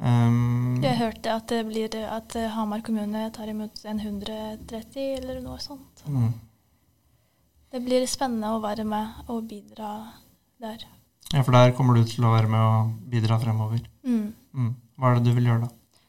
Um, 0.00 0.80
Jeg 0.80 0.96
hørte 0.96 1.32
at 1.32 1.48
det 1.52 1.64
blir 1.68 1.92
at 2.08 2.36
Hamar 2.54 2.80
kommune 2.80 3.26
tar 3.36 3.50
imot 3.52 3.82
130 3.84 5.18
eller 5.18 5.42
noe 5.44 5.58
sånt. 5.60 6.04
mm. 6.06 6.32
Det 7.70 7.78
blir 7.84 8.06
spennende 8.10 8.48
å 8.50 8.62
være 8.62 8.82
med 8.84 9.28
og 9.30 9.44
bidra 9.46 9.90
der. 10.58 10.86
Ja, 11.30 11.42
for 11.42 11.54
der 11.54 11.70
kommer 11.76 11.94
du 11.94 12.02
til 12.08 12.24
å 12.26 12.32
være 12.32 12.48
med 12.50 12.60
og 12.60 12.94
bidra 13.12 13.38
fremover. 13.38 13.84
Mm. 14.02 14.32
Mm. 14.52 14.72
Hva 14.98 15.10
er 15.10 15.20
det 15.20 15.28
du 15.28 15.36
vil 15.36 15.46
gjøre 15.46 15.68
da? 15.68 16.00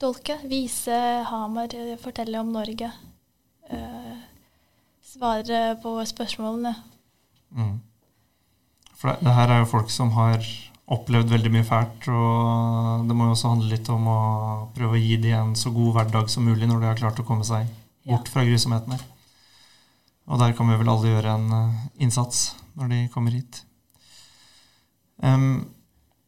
Tolke, 0.00 0.36
vise 0.48 0.98
Hamar, 1.30 1.72
fortelle 2.02 2.42
om 2.42 2.52
Norge. 2.52 2.90
Uh, 3.70 4.18
svare 5.00 5.78
på 5.80 5.94
spørsmålene. 6.04 6.74
Mm. 7.56 7.78
For 8.96 9.12
det, 9.12 9.24
det 9.26 9.36
her 9.36 9.54
er 9.54 9.62
jo 9.62 9.70
folk 9.70 9.92
som 9.92 10.12
har 10.16 10.44
opplevd 10.90 11.30
veldig 11.30 11.52
mye 11.54 11.66
fælt, 11.66 12.08
og 12.10 13.06
det 13.06 13.14
må 13.16 13.28
jo 13.28 13.36
også 13.36 13.52
handle 13.52 13.70
litt 13.70 13.88
om 13.94 14.08
å 14.10 14.20
prøve 14.74 14.98
å 14.98 15.00
gi 15.00 15.16
dem 15.22 15.38
en 15.38 15.56
så 15.58 15.70
god 15.74 15.94
hverdag 15.96 16.30
som 16.32 16.46
mulig 16.46 16.66
når 16.66 16.82
de 16.82 16.90
har 16.90 16.98
klart 16.98 17.22
å 17.22 17.26
komme 17.26 17.46
seg 17.46 17.68
bort 18.08 18.30
fra 18.32 18.44
grusomheten. 18.46 18.98
Og 20.30 20.38
der 20.42 20.54
kan 20.56 20.70
vi 20.70 20.78
vel 20.78 20.90
alle 20.90 21.12
gjøre 21.12 21.34
en 21.34 21.52
eh, 21.56 21.84
innsats 22.06 22.50
når 22.78 22.90
de 22.92 22.98
kommer 23.14 23.34
hit. 23.34 23.62
Um, 25.20 25.66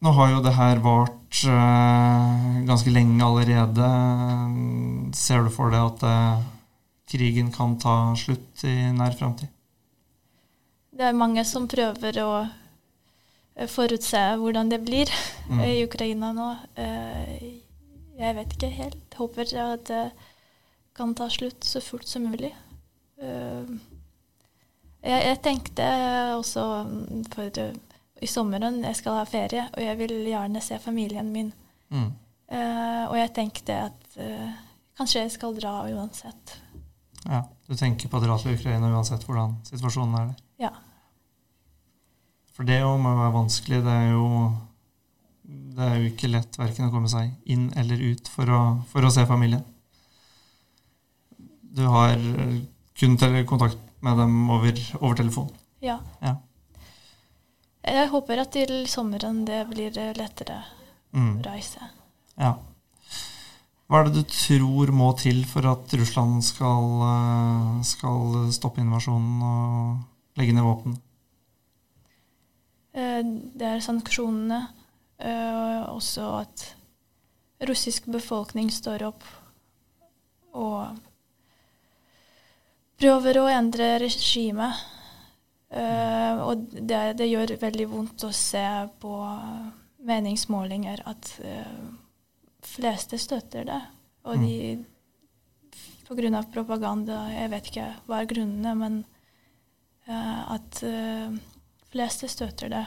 nå 0.03 0.13
har 0.17 0.33
jo 0.33 0.41
det 0.45 0.55
her 0.57 0.83
vart 0.85 1.43
uh, 1.49 2.63
ganske 2.67 2.93
lenge 2.93 3.23
allerede. 3.25 3.91
Ser 5.17 5.47
du 5.47 5.53
for 5.55 5.73
deg 5.73 5.87
at 5.87 6.05
uh, 6.05 6.43
krigen 7.09 7.53
kan 7.55 7.79
ta 7.81 7.97
slutt 8.19 8.67
i 8.69 8.75
nær 8.97 9.15
framtid? 9.19 9.52
Det 10.93 11.05
er 11.09 11.17
mange 11.17 11.45
som 11.49 11.69
prøver 11.71 12.19
å 12.21 12.33
eh, 13.57 13.69
forutse 13.71 14.21
hvordan 14.41 14.73
det 14.73 14.83
blir 14.85 15.13
Mm. 15.49 15.61
i 15.67 15.85
Ukraina 15.85 16.33
nå. 16.33 16.49
Eh, 16.79 17.47
jeg 18.19 18.35
vet 18.37 18.53
ikke 18.55 18.69
helt. 18.71 19.15
Håper 19.19 19.49
at 19.61 19.85
det 19.89 20.13
kan 20.95 21.15
ta 21.15 21.27
slutt 21.29 21.65
så 21.65 21.81
fort 21.83 22.07
som 22.09 22.23
mulig. 22.31 22.53
Eh, 23.21 23.73
jeg, 25.03 25.39
tenkte 25.43 25.87
også 26.39 26.65
mm, 26.87 27.25
for 27.35 27.59
eh, 27.59 27.75
i 28.23 28.29
sommeren 28.31 28.85
jeg 28.85 28.97
skal 29.01 29.19
ha 29.19 29.25
ferie, 29.27 29.65
og 29.75 29.83
jeg 29.83 29.99
vil 29.99 30.15
gjerne 30.31 30.63
se 30.63 30.79
familien 30.79 31.33
min. 31.35 31.51
Mm. 31.91 32.13
Eh, 32.53 33.05
og 33.09 33.17
jeg 33.19 33.33
tenkte 33.35 33.81
at 33.89 34.17
eh, 34.23 34.53
kanskje 34.97 35.25
jeg 35.25 35.35
skal 35.35 35.57
dra 35.59 35.81
uansett. 35.91 36.57
Ja, 37.27 37.43
Du 37.69 37.75
tenker 37.79 38.09
på 38.09 38.19
å 38.19 38.23
dra 38.25 38.39
til 38.39 38.55
Ukraina 38.57 38.89
uansett 38.95 39.25
hvordan 39.27 39.57
situasjonen 39.67 40.15
er 40.21 40.31
der? 40.33 40.41
Ja. 40.63 40.73
For 42.53 42.69
det 42.69 42.83
jo 42.83 42.95
må 43.01 43.15
være 43.19 43.35
vanskelig. 43.35 43.81
Det 43.85 43.93
er 43.93 44.11
jo, 44.13 44.27
det 45.77 45.89
er 45.89 45.99
jo 45.99 46.11
ikke 46.13 46.31
lett 46.31 46.59
verken 46.61 46.89
å 46.89 46.95
komme 46.95 47.11
seg 47.11 47.33
inn 47.51 47.71
eller 47.81 48.03
ut 48.13 48.31
for 48.31 48.53
å, 48.53 48.63
for 48.93 49.09
å 49.09 49.13
se 49.13 49.27
familien. 49.29 49.65
du 51.73 51.87
har 51.89 52.19
kun 53.01 53.17
kontakt 53.47 53.79
med 54.01 54.19
dem 54.19 54.51
over, 54.51 54.77
over 55.01 55.17
telefon? 55.17 55.49
Ja. 55.81 55.99
ja. 56.21 56.37
Jeg 57.83 58.11
håper 58.13 58.43
at 58.43 58.53
til 58.53 58.87
sommeren 58.87 59.45
det 59.47 59.65
blir 59.71 59.97
lettere 60.19 60.61
mm. 61.17 61.39
å 61.39 61.43
reise. 61.47 61.89
Ja. 62.37 62.53
Hva 63.89 64.01
er 64.01 64.09
det 64.09 64.23
du 64.23 64.29
tror 64.31 64.93
må 64.95 65.11
til 65.19 65.43
for 65.49 65.67
at 65.69 65.91
Russland 65.99 66.45
skal, 66.45 66.87
eh, 67.09 67.81
skal 67.85 68.53
stoppe 68.55 68.81
invasjonen 68.81 69.43
og 69.45 70.12
legge 70.39 70.55
ned 70.57 70.67
våpen? 70.67 70.97
Eh, 72.93 73.23
det 73.59 73.69
er 73.69 73.85
sanksjonene. 73.85 74.61
Eh, 75.23 75.83
også 75.93 76.29
at 76.41 76.65
russisk 77.69 78.09
befolkning 78.11 78.73
står 78.75 79.05
opp 79.07 79.23
og 80.59 80.99
prøver 83.01 83.39
å 83.41 83.51
endre 83.51 83.95
regimet. 84.03 84.89
Uh, 85.73 86.37
og 86.45 86.67
det, 86.69 87.15
det, 87.17 87.31
gjør 87.31 87.55
veldig 87.63 87.87
vondt 87.89 88.27
å 88.27 88.29
se 88.37 88.61
på 89.01 89.13
meningsmålinger 90.05 91.01
at 91.09 91.31
fleste 92.75 93.17
støtter 93.17 93.65
det. 93.71 93.79
Og 94.29 94.37
mm. 94.37 94.45
de 94.45 94.59
pga. 96.07 96.43
propaganda 96.53 97.23
Jeg 97.33 97.51
vet 97.55 97.71
ikke 97.71 97.89
hva 98.07 98.21
er 98.21 98.29
grunnene, 98.29 98.75
men 98.77 99.01
at 100.09 100.81
fleste 101.93 102.29
støtter 102.29 102.69
det. 102.73 102.87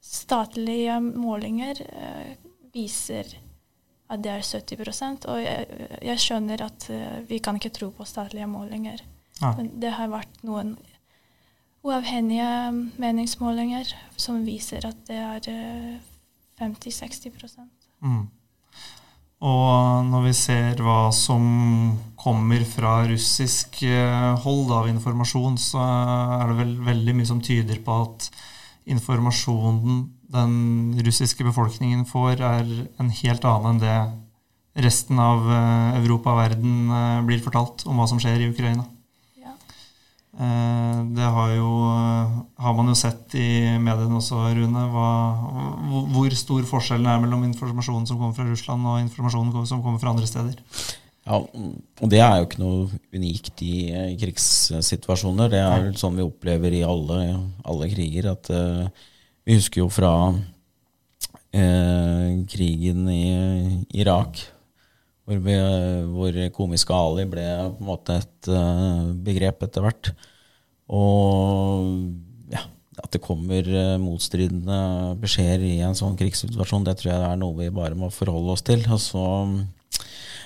statlige 0.00 1.00
målinger 1.00 1.82
viser 2.72 3.28
at 4.08 4.22
det 4.24 4.30
er 4.32 4.42
70 4.42 5.02
Og 5.28 5.42
jeg, 5.42 5.66
jeg 6.02 6.18
skjønner 6.18 6.64
at 6.64 6.88
vi 7.28 7.38
kan 7.38 7.60
ikke 7.60 7.74
tro 7.76 7.90
på 7.90 8.04
statlige 8.04 8.46
målinger. 8.46 9.04
Ja. 9.42 9.52
Men 9.56 9.70
det 9.82 9.92
har 9.98 10.08
vært 10.08 10.42
noen 10.46 10.76
uavhengige 11.82 12.72
meningsmålinger 13.02 13.90
som 14.16 14.44
viser 14.46 14.86
at 14.86 15.02
det 15.08 15.18
er 15.18 15.48
50-60 16.62 17.26
eh, 17.26 17.66
mm. 18.06 18.22
Og 19.42 20.06
når 20.06 20.26
vi 20.28 20.34
ser 20.38 20.82
hva 20.84 21.10
som 21.14 21.42
kommer 22.22 22.62
fra 22.68 23.02
russisk 23.10 23.82
eh, 23.82 24.32
hold 24.44 24.70
av 24.74 24.88
informasjon, 24.90 25.58
så 25.58 25.82
er 25.82 26.50
det 26.50 26.58
vel 26.60 26.74
veldig 26.86 27.16
mye 27.18 27.28
som 27.28 27.42
tyder 27.42 27.82
på 27.82 27.98
at 28.04 28.28
informasjonen 28.92 30.04
den 30.32 30.54
russiske 31.04 31.44
befolkningen 31.46 32.06
får, 32.08 32.40
er 32.40 32.72
en 33.02 33.12
helt 33.22 33.46
annen 33.48 33.74
enn 33.74 33.82
det 33.82 34.86
resten 34.86 35.18
av 35.20 35.44
eh, 35.50 36.00
Europa 36.00 36.34
og 36.34 36.42
verden 36.44 37.26
blir 37.28 37.42
fortalt 37.44 37.86
om 37.90 37.98
hva 38.00 38.08
som 38.10 38.22
skjer 38.22 38.40
i 38.40 38.50
Ukraina. 38.54 38.86
Eh, 40.32 40.98
det 41.12 41.28
har, 41.28 41.50
jo, 41.58 41.68
har 42.56 42.74
man 42.78 42.88
jo 42.88 42.96
sett 42.96 43.34
i 43.36 43.76
mediene 43.82 44.16
også, 44.16 44.46
Rune, 44.56 44.86
hva, 44.94 45.10
hvor 46.14 46.38
stor 46.38 46.64
forskjellen 46.70 47.10
er 47.10 47.20
mellom 47.20 47.44
informasjonen 47.50 48.08
som 48.08 48.20
kommer 48.20 48.38
fra 48.38 48.48
Russland 48.48 48.88
og 48.88 49.02
informasjonen 49.02 49.68
som 49.68 49.82
kommer 49.84 50.00
fra 50.00 50.14
andre 50.14 50.30
steder. 50.30 50.56
Ja, 51.22 51.38
og 51.38 52.08
Det 52.10 52.18
er 52.18 52.40
jo 52.40 52.46
ikke 52.48 52.62
noe 52.62 52.88
unikt 53.14 53.60
i 53.62 53.74
krigssituasjoner. 54.18 55.52
Det 55.52 55.60
er 55.62 55.84
jo 55.84 55.92
sånn 56.00 56.18
vi 56.18 56.24
opplever 56.26 56.74
i 56.74 56.82
alle, 56.86 57.18
alle 57.62 57.90
kriger. 57.92 58.32
at 58.32 58.50
uh, 58.50 58.88
Vi 59.46 59.54
husker 59.54 59.84
jo 59.84 59.88
fra 59.92 60.12
uh, 60.34 62.26
krigen 62.50 63.06
i 63.06 63.22
Irak, 64.02 64.42
hvor, 65.22 65.38
vi, 65.44 65.54
hvor 66.10 66.38
komiske 66.56 66.96
Ali 66.96 67.28
ble 67.30 67.46
på 67.70 67.84
en 67.84 67.86
måte 67.92 68.18
et 68.18 68.50
uh, 68.50 69.14
begrep 69.14 69.62
etter 69.68 69.86
hvert. 69.86 70.10
Og 70.90 71.86
ja, 72.50 72.64
at 72.98 73.14
det 73.14 73.22
kommer 73.22 73.62
motstridende 74.02 75.14
beskjeder 75.22 75.62
i 75.70 75.78
en 75.86 75.94
sånn 75.96 76.18
krigssituasjon, 76.18 76.82
det 76.88 76.96
tror 76.98 77.14
jeg 77.14 77.22
er 77.30 77.38
noe 77.38 77.54
vi 77.62 77.70
bare 77.70 77.94
må 77.94 78.10
forholde 78.10 78.58
oss 78.58 78.66
til. 78.66 78.82
Og 78.90 79.00
så 79.00 79.22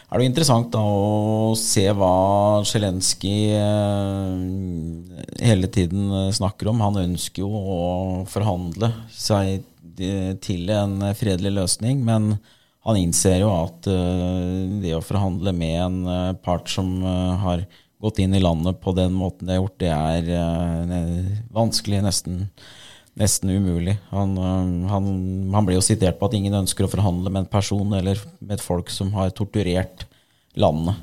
er 0.07 0.21
det 0.23 0.29
interessant 0.29 0.69
da 0.71 0.81
å 0.81 1.55
se 1.59 1.83
hva 1.99 2.63
Zelenskyj 2.67 3.57
uh, 3.59 4.37
hele 5.43 5.71
tiden 5.73 6.13
snakker 6.35 6.71
om. 6.71 6.85
Han 6.85 7.01
ønsker 7.03 7.43
jo 7.43 7.51
å 7.51 7.81
forhandle 8.31 8.93
seg 9.11 9.67
til 10.45 10.71
en 10.75 11.01
fredelig 11.17 11.55
løsning, 11.57 12.05
men 12.07 12.37
han 12.87 13.01
innser 13.01 13.41
jo 13.43 13.51
at 13.51 13.89
uh, 13.91 14.79
det 14.83 14.95
å 14.95 15.03
forhandle 15.05 15.55
med 15.57 15.77
en 15.89 16.39
part 16.45 16.71
som 16.71 17.01
har 17.43 17.67
gått 18.03 18.21
inn 18.23 18.37
i 18.37 18.43
landet 18.45 18.79
på 18.83 18.93
den 18.95 19.15
måten 19.17 19.49
det 19.49 19.57
er 19.57 19.63
gjort, 19.63 19.79
det 19.81 19.91
er 19.91 21.41
vanskelig, 21.57 22.05
nesten, 22.05 22.45
nesten 23.17 23.51
umulig. 23.51 23.97
Han, 24.13 24.37
han, 24.37 25.07
han, 25.55 25.67
blir 25.67 25.79
jo 25.79 25.85
sitert 25.85 26.19
på 26.21 26.29
at 26.29 26.37
ingen 26.37 26.57
ønsker 26.61 26.87
å 26.87 26.93
forhandle 26.93 27.33
med 27.33 27.45
en 27.45 27.51
person 27.51 27.97
eller 27.97 28.21
med 28.41 28.59
et 28.59 28.65
folk 28.65 28.93
som 28.93 29.13
har 29.17 29.33
torturert 29.37 30.05
landet. 30.61 31.01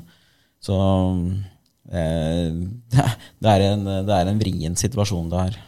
Så 0.62 0.76
det 3.44 3.50
er 3.50 3.66
en, 3.68 3.84
det 4.06 4.16
er 4.16 4.30
en 4.30 4.40
vrien 4.40 4.78
situasjon 4.78 5.30
det 5.32 5.46
her. 5.48 5.60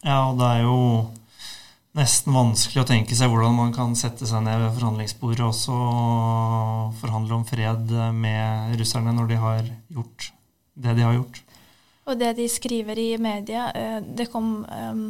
Ja, 0.00 0.30
og 0.30 0.40
det 0.40 0.48
er 0.48 0.64
jo 0.64 0.78
nesten 1.98 2.34
vanskelig 2.34 2.84
å 2.84 2.88
tenke 2.88 3.16
seg 3.18 3.30
hvordan 3.32 3.56
man 3.56 3.72
kan 3.74 3.94
sette 3.98 4.26
seg 4.28 4.44
ned 4.46 4.60
ved 4.62 4.74
forhandlingsbordet 4.78 5.46
og 5.74 6.98
forhandle 7.00 7.40
om 7.40 7.46
fred 7.48 7.92
med 8.16 8.76
russerne 8.80 9.14
når 9.16 9.30
de 9.30 9.40
har 9.42 9.64
gjort 9.90 10.30
det 10.80 10.96
de 10.96 11.04
har 11.04 11.16
gjort. 11.18 11.42
Og 12.10 12.18
det 12.18 12.34
de 12.40 12.48
skriver 12.50 12.98
i 12.98 13.10
media 13.22 13.68
eh, 13.76 13.98
Det 14.02 14.26
kom 14.32 14.64
um, 14.66 15.04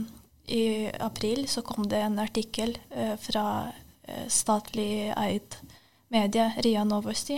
I 0.46 0.90
april 1.00 1.46
så 1.48 1.62
kom 1.64 1.88
det 1.88 2.02
en 2.04 2.18
artikkel 2.20 2.76
uh, 2.96 3.16
fra 3.20 3.44
statlig 4.28 5.12
eid 5.14 5.54
medie, 6.10 6.48
Ria 6.64 6.82
Novosti, 6.82 7.36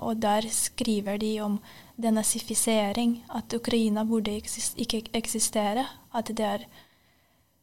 og 0.00 0.14
der 0.16 0.46
skriver 0.48 1.18
de 1.20 1.34
om 1.44 1.58
denazifisering, 2.00 3.18
at 3.36 3.52
Ukraina 3.52 4.06
burde 4.08 4.32
ikke 4.32 5.02
eksistere. 5.12 5.84
At 6.16 6.32
det 6.32 6.46
er 6.46 6.64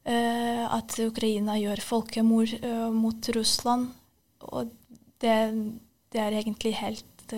Eh, 0.07 0.63
at 0.71 0.93
Ukraina 1.03 1.57
gjør 1.59 1.81
folkemord 1.83 2.53
eh, 2.61 2.87
mot 2.95 3.29
Russland. 3.35 3.89
Og 4.47 4.69
det, 5.19 5.35
det 6.13 6.21
er 6.23 6.37
egentlig 6.39 6.77
helt 6.79 7.35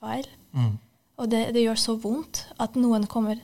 feil. 0.00 0.28
Mm. 0.56 0.78
Og 1.22 1.30
det, 1.30 1.52
det, 1.54 1.64
gjør 1.64 1.78
så 1.78 1.96
vondt 2.02 2.44
at 2.62 2.74
noen 2.78 3.06
kommer 3.10 3.38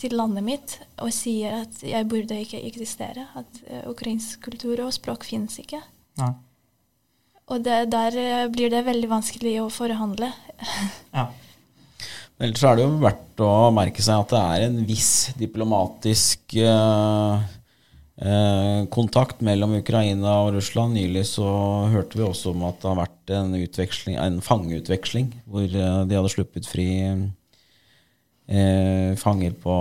til 0.00 0.16
landet 0.16 0.42
mitt 0.42 0.76
og 0.98 1.12
sier 1.14 1.60
at 1.62 1.82
jeg 1.84 2.08
burde 2.10 2.38
ikke 2.42 2.62
eksistere. 2.66 3.28
At 3.38 3.60
uh, 3.68 3.84
ukrainsk 3.92 4.42
kultur 4.48 4.82
og 4.86 4.94
språk 4.96 5.26
finnes 5.28 5.60
ikke. 5.62 5.78
Ja. 6.18 6.32
Og 7.50 7.62
det, 7.66 7.84
der 7.92 8.50
blir 8.50 8.72
det 8.72 8.82
veldig 8.86 9.10
vanskelig 9.10 9.56
å 9.62 9.70
forhandle. 9.74 10.32
ja. 11.18 11.28
Ellers 12.40 12.62
er 12.64 12.78
det 12.78 12.84
jo 12.86 12.98
verdt 13.02 13.42
å 13.44 13.54
merke 13.76 14.02
seg 14.02 14.22
at 14.22 14.34
det 14.34 14.42
er 14.42 14.66
en 14.66 14.84
viss 14.88 15.14
diplomatisk 15.38 16.58
uh 16.64 17.59
Eh, 18.20 18.82
kontakt 18.92 19.38
mellom 19.40 19.78
Ukraina 19.78 20.42
og 20.44 20.52
Russland. 20.58 20.92
Nylig 20.92 21.22
så 21.30 21.48
hørte 21.88 22.18
vi 22.18 22.24
også 22.26 22.50
om 22.52 22.66
at 22.68 22.76
det 22.82 22.88
har 22.90 22.98
vært 22.98 23.30
en, 23.32 23.54
en 24.20 24.40
fangeutveksling 24.44 25.30
hvor 25.48 25.64
eh, 25.64 26.00
de 26.04 26.18
hadde 26.18 26.32
sluppet 26.34 26.68
fri 26.68 27.00
eh, 27.00 27.22
fanger 29.16 29.54
på, 29.62 29.76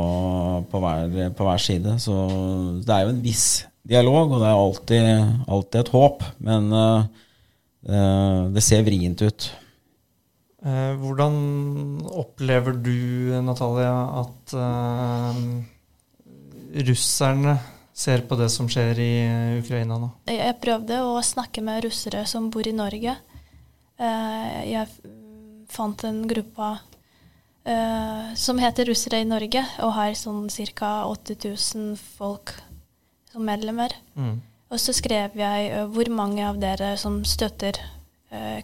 på, 0.72 0.80
hver, 0.80 1.34
på, 1.36 1.48
hver, 1.50 1.60
side. 1.60 1.98
Så 2.00 2.16
det 2.80 2.94
er 2.96 3.02
jo 3.04 3.12
en 3.12 3.26
viss 3.26 3.48
dialog, 3.84 4.32
og 4.32 4.40
det 4.40 4.48
er 4.48 4.60
alltid, 4.62 5.04
alltid 5.58 5.80
et 5.82 5.92
håp. 5.98 6.24
Men 6.40 6.72
eh, 6.78 7.02
eh 7.90 8.40
det 8.56 8.64
ser 8.64 8.86
vrient 8.88 9.20
ut. 9.26 9.50
Hvordan 10.60 11.36
opplever 12.20 12.74
du, 12.76 12.92
Natalia, 13.44 13.94
at 14.20 14.52
russerne 16.88 17.54
ser 18.00 18.22
på 18.28 18.38
det 18.40 18.48
som 18.50 18.70
skjer 18.72 19.00
i 19.04 19.14
eh, 19.26 19.58
Ukraina 19.60 19.98
nå? 20.00 20.12
Jeg 20.32 20.56
prøvde 20.64 21.02
å 21.04 21.18
snakke 21.26 21.64
med 21.66 21.84
russere 21.84 22.24
som 22.30 22.48
bor 22.54 22.68
i 22.68 22.76
Norge. 22.76 23.16
Eh, 24.00 24.60
jeg 24.72 24.88
fant 25.70 26.06
en 26.08 26.22
gruppe 26.30 26.70
eh, 27.68 28.30
som 28.40 28.62
heter 28.62 28.88
Russere 28.90 29.20
i 29.20 29.28
Norge, 29.28 29.66
og 29.84 29.94
har 29.98 30.16
sånn 30.18 30.48
ca. 30.80 30.94
8000 31.12 31.92
folk 32.16 32.56
som 33.34 33.44
medlemmer. 33.46 33.94
Mm. 34.16 34.40
Og 34.70 34.80
så 34.80 34.96
skrev 34.96 35.36
jeg 35.36 35.86
hvor 35.92 36.10
mange 36.14 36.46
av 36.46 36.60
dere 36.62 36.94
som 37.02 37.24
støtter 37.26 37.78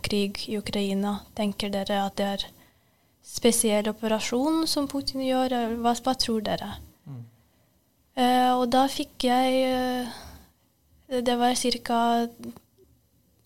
krig 0.05 0.43
i 0.45 0.59
Ukraina, 0.59 1.15
tenker 1.33 1.71
dere 1.73 2.03
at 2.05 2.13
det 2.19 2.25
er 2.35 2.43
spesiell 3.25 3.89
operasjon 3.89 4.67
som 4.69 4.85
Putin 4.85 5.23
gjør? 5.25 5.55
Hva, 5.81 5.95
hva 6.05 6.13
tror 6.13 6.45
dere? 6.45 6.75
Uh, 8.15 8.53
og 8.55 8.69
da 8.71 8.85
fikk 8.87 9.25
jeg 9.27 9.65
uh, 9.67 10.07
Det 11.21 11.35
var 11.37 11.57
ca. 11.59 11.99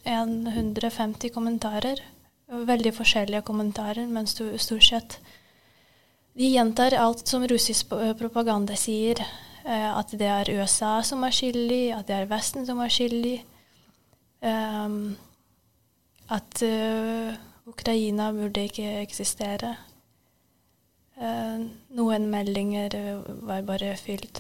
150 0.06 1.34
kommentarer 1.34 2.00
veldig 2.50 2.94
forskjellige 2.94 3.46
kommentarer, 3.46 4.08
men 4.08 4.28
stort 4.28 4.84
sett 4.84 5.20
De 6.40 6.48
gjentar 6.48 6.96
alt 6.96 7.28
som 7.28 7.44
russisk 7.48 7.90
propaganda 8.18 8.76
sier. 8.78 9.20
Eh, 9.66 9.98
at 9.98 10.14
det 10.16 10.28
er 10.28 10.52
USA 10.56 11.02
som 11.04 11.24
er 11.28 11.34
skyldig, 11.36 11.92
at 11.98 12.08
det 12.08 12.16
er 12.16 12.30
Vesten 12.30 12.66
som 12.66 12.80
er 12.80 12.94
skyldig. 12.94 13.42
Um, 14.40 15.18
at 16.32 16.62
uh, 16.64 17.36
Ukraina 17.68 18.30
burde 18.32 18.64
ikke 18.70 19.02
eksistere. 19.02 19.74
Uh, 21.20 21.66
noen 21.98 22.30
meldinger 22.32 22.96
var 23.44 23.66
bare 23.68 23.96
fylt 24.00 24.40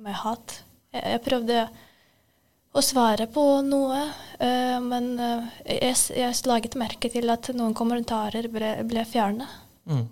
med 0.00 0.16
hat. 0.22 0.60
Jeg, 0.96 1.20
prøvde 1.26 1.66
å 2.76 2.82
svare 2.84 3.26
på 3.32 3.42
noe. 3.66 4.00
Men 4.36 5.06
jeg, 5.64 5.96
jeg 6.16 6.46
laget 6.48 6.76
merke 6.80 7.10
til 7.12 7.28
at 7.32 7.50
noen 7.56 7.74
kommentarer 7.76 8.48
ble, 8.52 8.70
ble 8.88 9.04
fjernet. 9.08 9.50
Mm. 9.88 10.06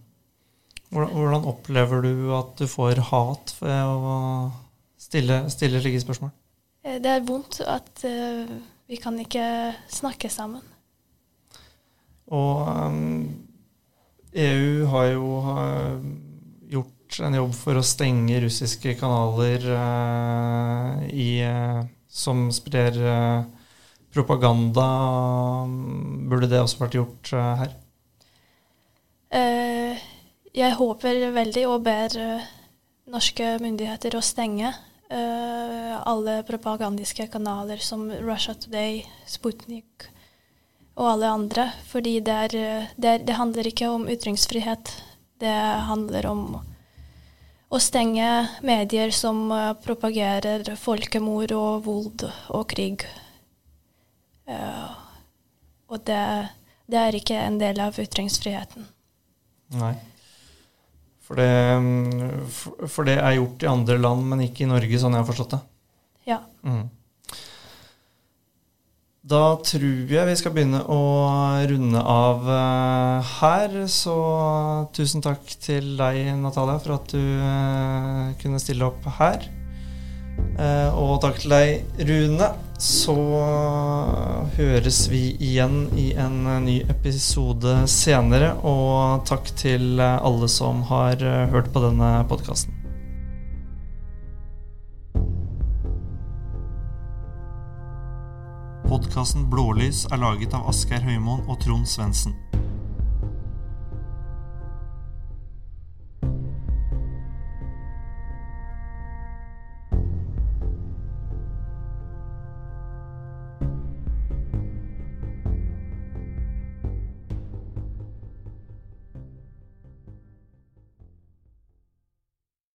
Hvordan, 0.90 1.14
hvordan, 1.14 1.48
opplever 1.52 2.04
du 2.04 2.34
at 2.36 2.52
du 2.60 2.66
får 2.68 3.00
hat 3.10 3.54
ved 3.60 3.92
å 3.92 4.16
stille, 5.00 5.40
stille 5.52 5.80
slike 5.84 6.02
spørsmål? 6.04 6.32
Eh, 6.84 7.00
det 7.04 7.12
er 7.14 7.24
vondt 7.28 7.62
at 7.64 8.04
vi 8.90 9.00
kan 9.00 9.16
ikke 9.20 9.46
snakke 9.88 10.28
sammen. 10.32 10.62
Og 12.32 12.68
um, 12.68 13.24
EU 14.34 14.86
har 14.90 15.10
jo 15.12 15.26
uh, 15.46 15.98
gjort 16.72 17.20
en 17.22 17.36
jobb 17.38 17.52
for 17.54 17.78
å 17.78 17.86
stenge 17.86 18.40
russiske 18.42 18.96
kanaler 18.98 19.68
i 21.14 21.28
som 22.14 22.52
sprer 22.52 23.06
eh, 23.06 23.44
propaganda. 24.14 24.86
Burde 26.30 26.48
det 26.50 26.62
også 26.62 26.84
vært 26.84 26.98
gjort 26.98 27.32
eh, 27.34 27.62
her? 27.62 27.80
Jeg 30.54 30.78
håper 30.78 31.24
veldig 31.34 31.64
og 31.66 31.80
ber 31.82 32.12
norske 33.10 33.56
myndigheter 33.58 34.14
å 34.14 34.22
stenge 34.22 34.70
alle 35.10 36.36
propagandiske 36.46 37.26
kanaler 37.32 37.82
som 37.82 38.06
Russia 38.22 38.54
Today, 38.54 39.02
Sputnik 39.26 40.06
og 40.94 41.10
alle 41.14 41.32
andre. 41.38 41.66
Fordi 41.90 42.18
det, 42.24 42.36
er, 42.46 42.86
det, 42.96 43.08
er, 43.08 43.26
det 43.26 43.38
handler 43.38 43.68
ikke 43.70 43.90
om 43.90 44.06
ytringsfrihet. 44.10 44.94
Det 45.42 45.56
handler 45.90 46.30
om 46.30 46.46
å 47.74 47.80
stenge 47.82 48.30
medier 48.62 49.10
som 49.14 49.48
eh, 49.52 49.72
propagerer 49.82 50.74
folkemord 50.78 51.54
og 51.56 51.86
vold 51.88 52.26
og 52.54 52.66
krig. 52.70 53.06
Uh, 54.44 54.92
og 55.88 56.02
det, 56.04 56.20
det, 56.84 56.98
er 57.00 57.16
ikke 57.16 57.38
en 57.40 57.56
del 57.58 57.80
av 57.80 57.96
ytringsfriheten. 57.98 58.84
Nei. 59.80 59.94
For 61.24 61.40
det, 61.40 61.48
mm, 61.80 62.42
for 62.84 63.08
det, 63.08 63.16
er 63.16 63.38
gjort 63.38 63.64
i 63.64 63.70
andre 63.70 63.96
land, 63.96 64.26
men 64.28 64.44
ikke 64.44 64.66
i 64.66 64.68
Norge, 64.68 65.00
sånn 65.00 65.16
jeg 65.16 65.24
har 65.24 65.30
forstått 65.30 65.56
det? 65.56 65.62
Ja. 66.28 66.42
Mm. 66.60 66.84
Da 69.24 69.54
tror 69.64 70.10
jeg 70.12 70.28
vi 70.28 70.32
skal 70.36 70.52
begynne 70.52 70.82
å 70.84 70.98
runde 71.70 72.00
av 72.00 72.42
uh, 72.44 73.30
her. 73.38 73.78
Så 73.88 74.16
tusen 74.92 75.24
takk 75.24 75.48
til 75.64 75.94
deg, 75.96 76.26
Natalia, 76.42 76.76
for 76.84 76.98
at 76.98 77.14
du 77.14 77.22
uh, 77.40 78.34
kunne 78.42 78.60
stille 78.60 78.84
opp 78.84 79.08
her. 79.16 79.48
Uh, 80.58 80.92
og 80.92 81.14
takk 81.24 81.40
til 81.40 81.56
deg, 81.56 82.04
Rune. 82.04 82.52
Så 82.84 83.16
høres 84.58 85.00
vi 85.08 85.24
igjen 85.40 85.86
i 85.96 86.10
en 86.20 86.42
ny 86.66 86.82
episode 86.92 87.78
senere. 87.88 88.58
Og 88.60 89.24
takk 89.24 89.54
til 89.56 90.04
alle 90.04 90.52
som 90.52 90.84
har 90.92 91.24
hørt 91.54 91.72
på 91.72 91.86
denne 91.86 92.18
podkasten. 92.28 92.73
Podkasten 98.84 99.46
Blålys 99.50 100.02
er 100.12 100.20
laget 100.20 100.52
av 100.52 100.66
Asgeir 100.68 101.00
Høymoen 101.06 101.46
og 101.48 101.56
Trond 101.62 101.88
Svendsen. 101.88 102.34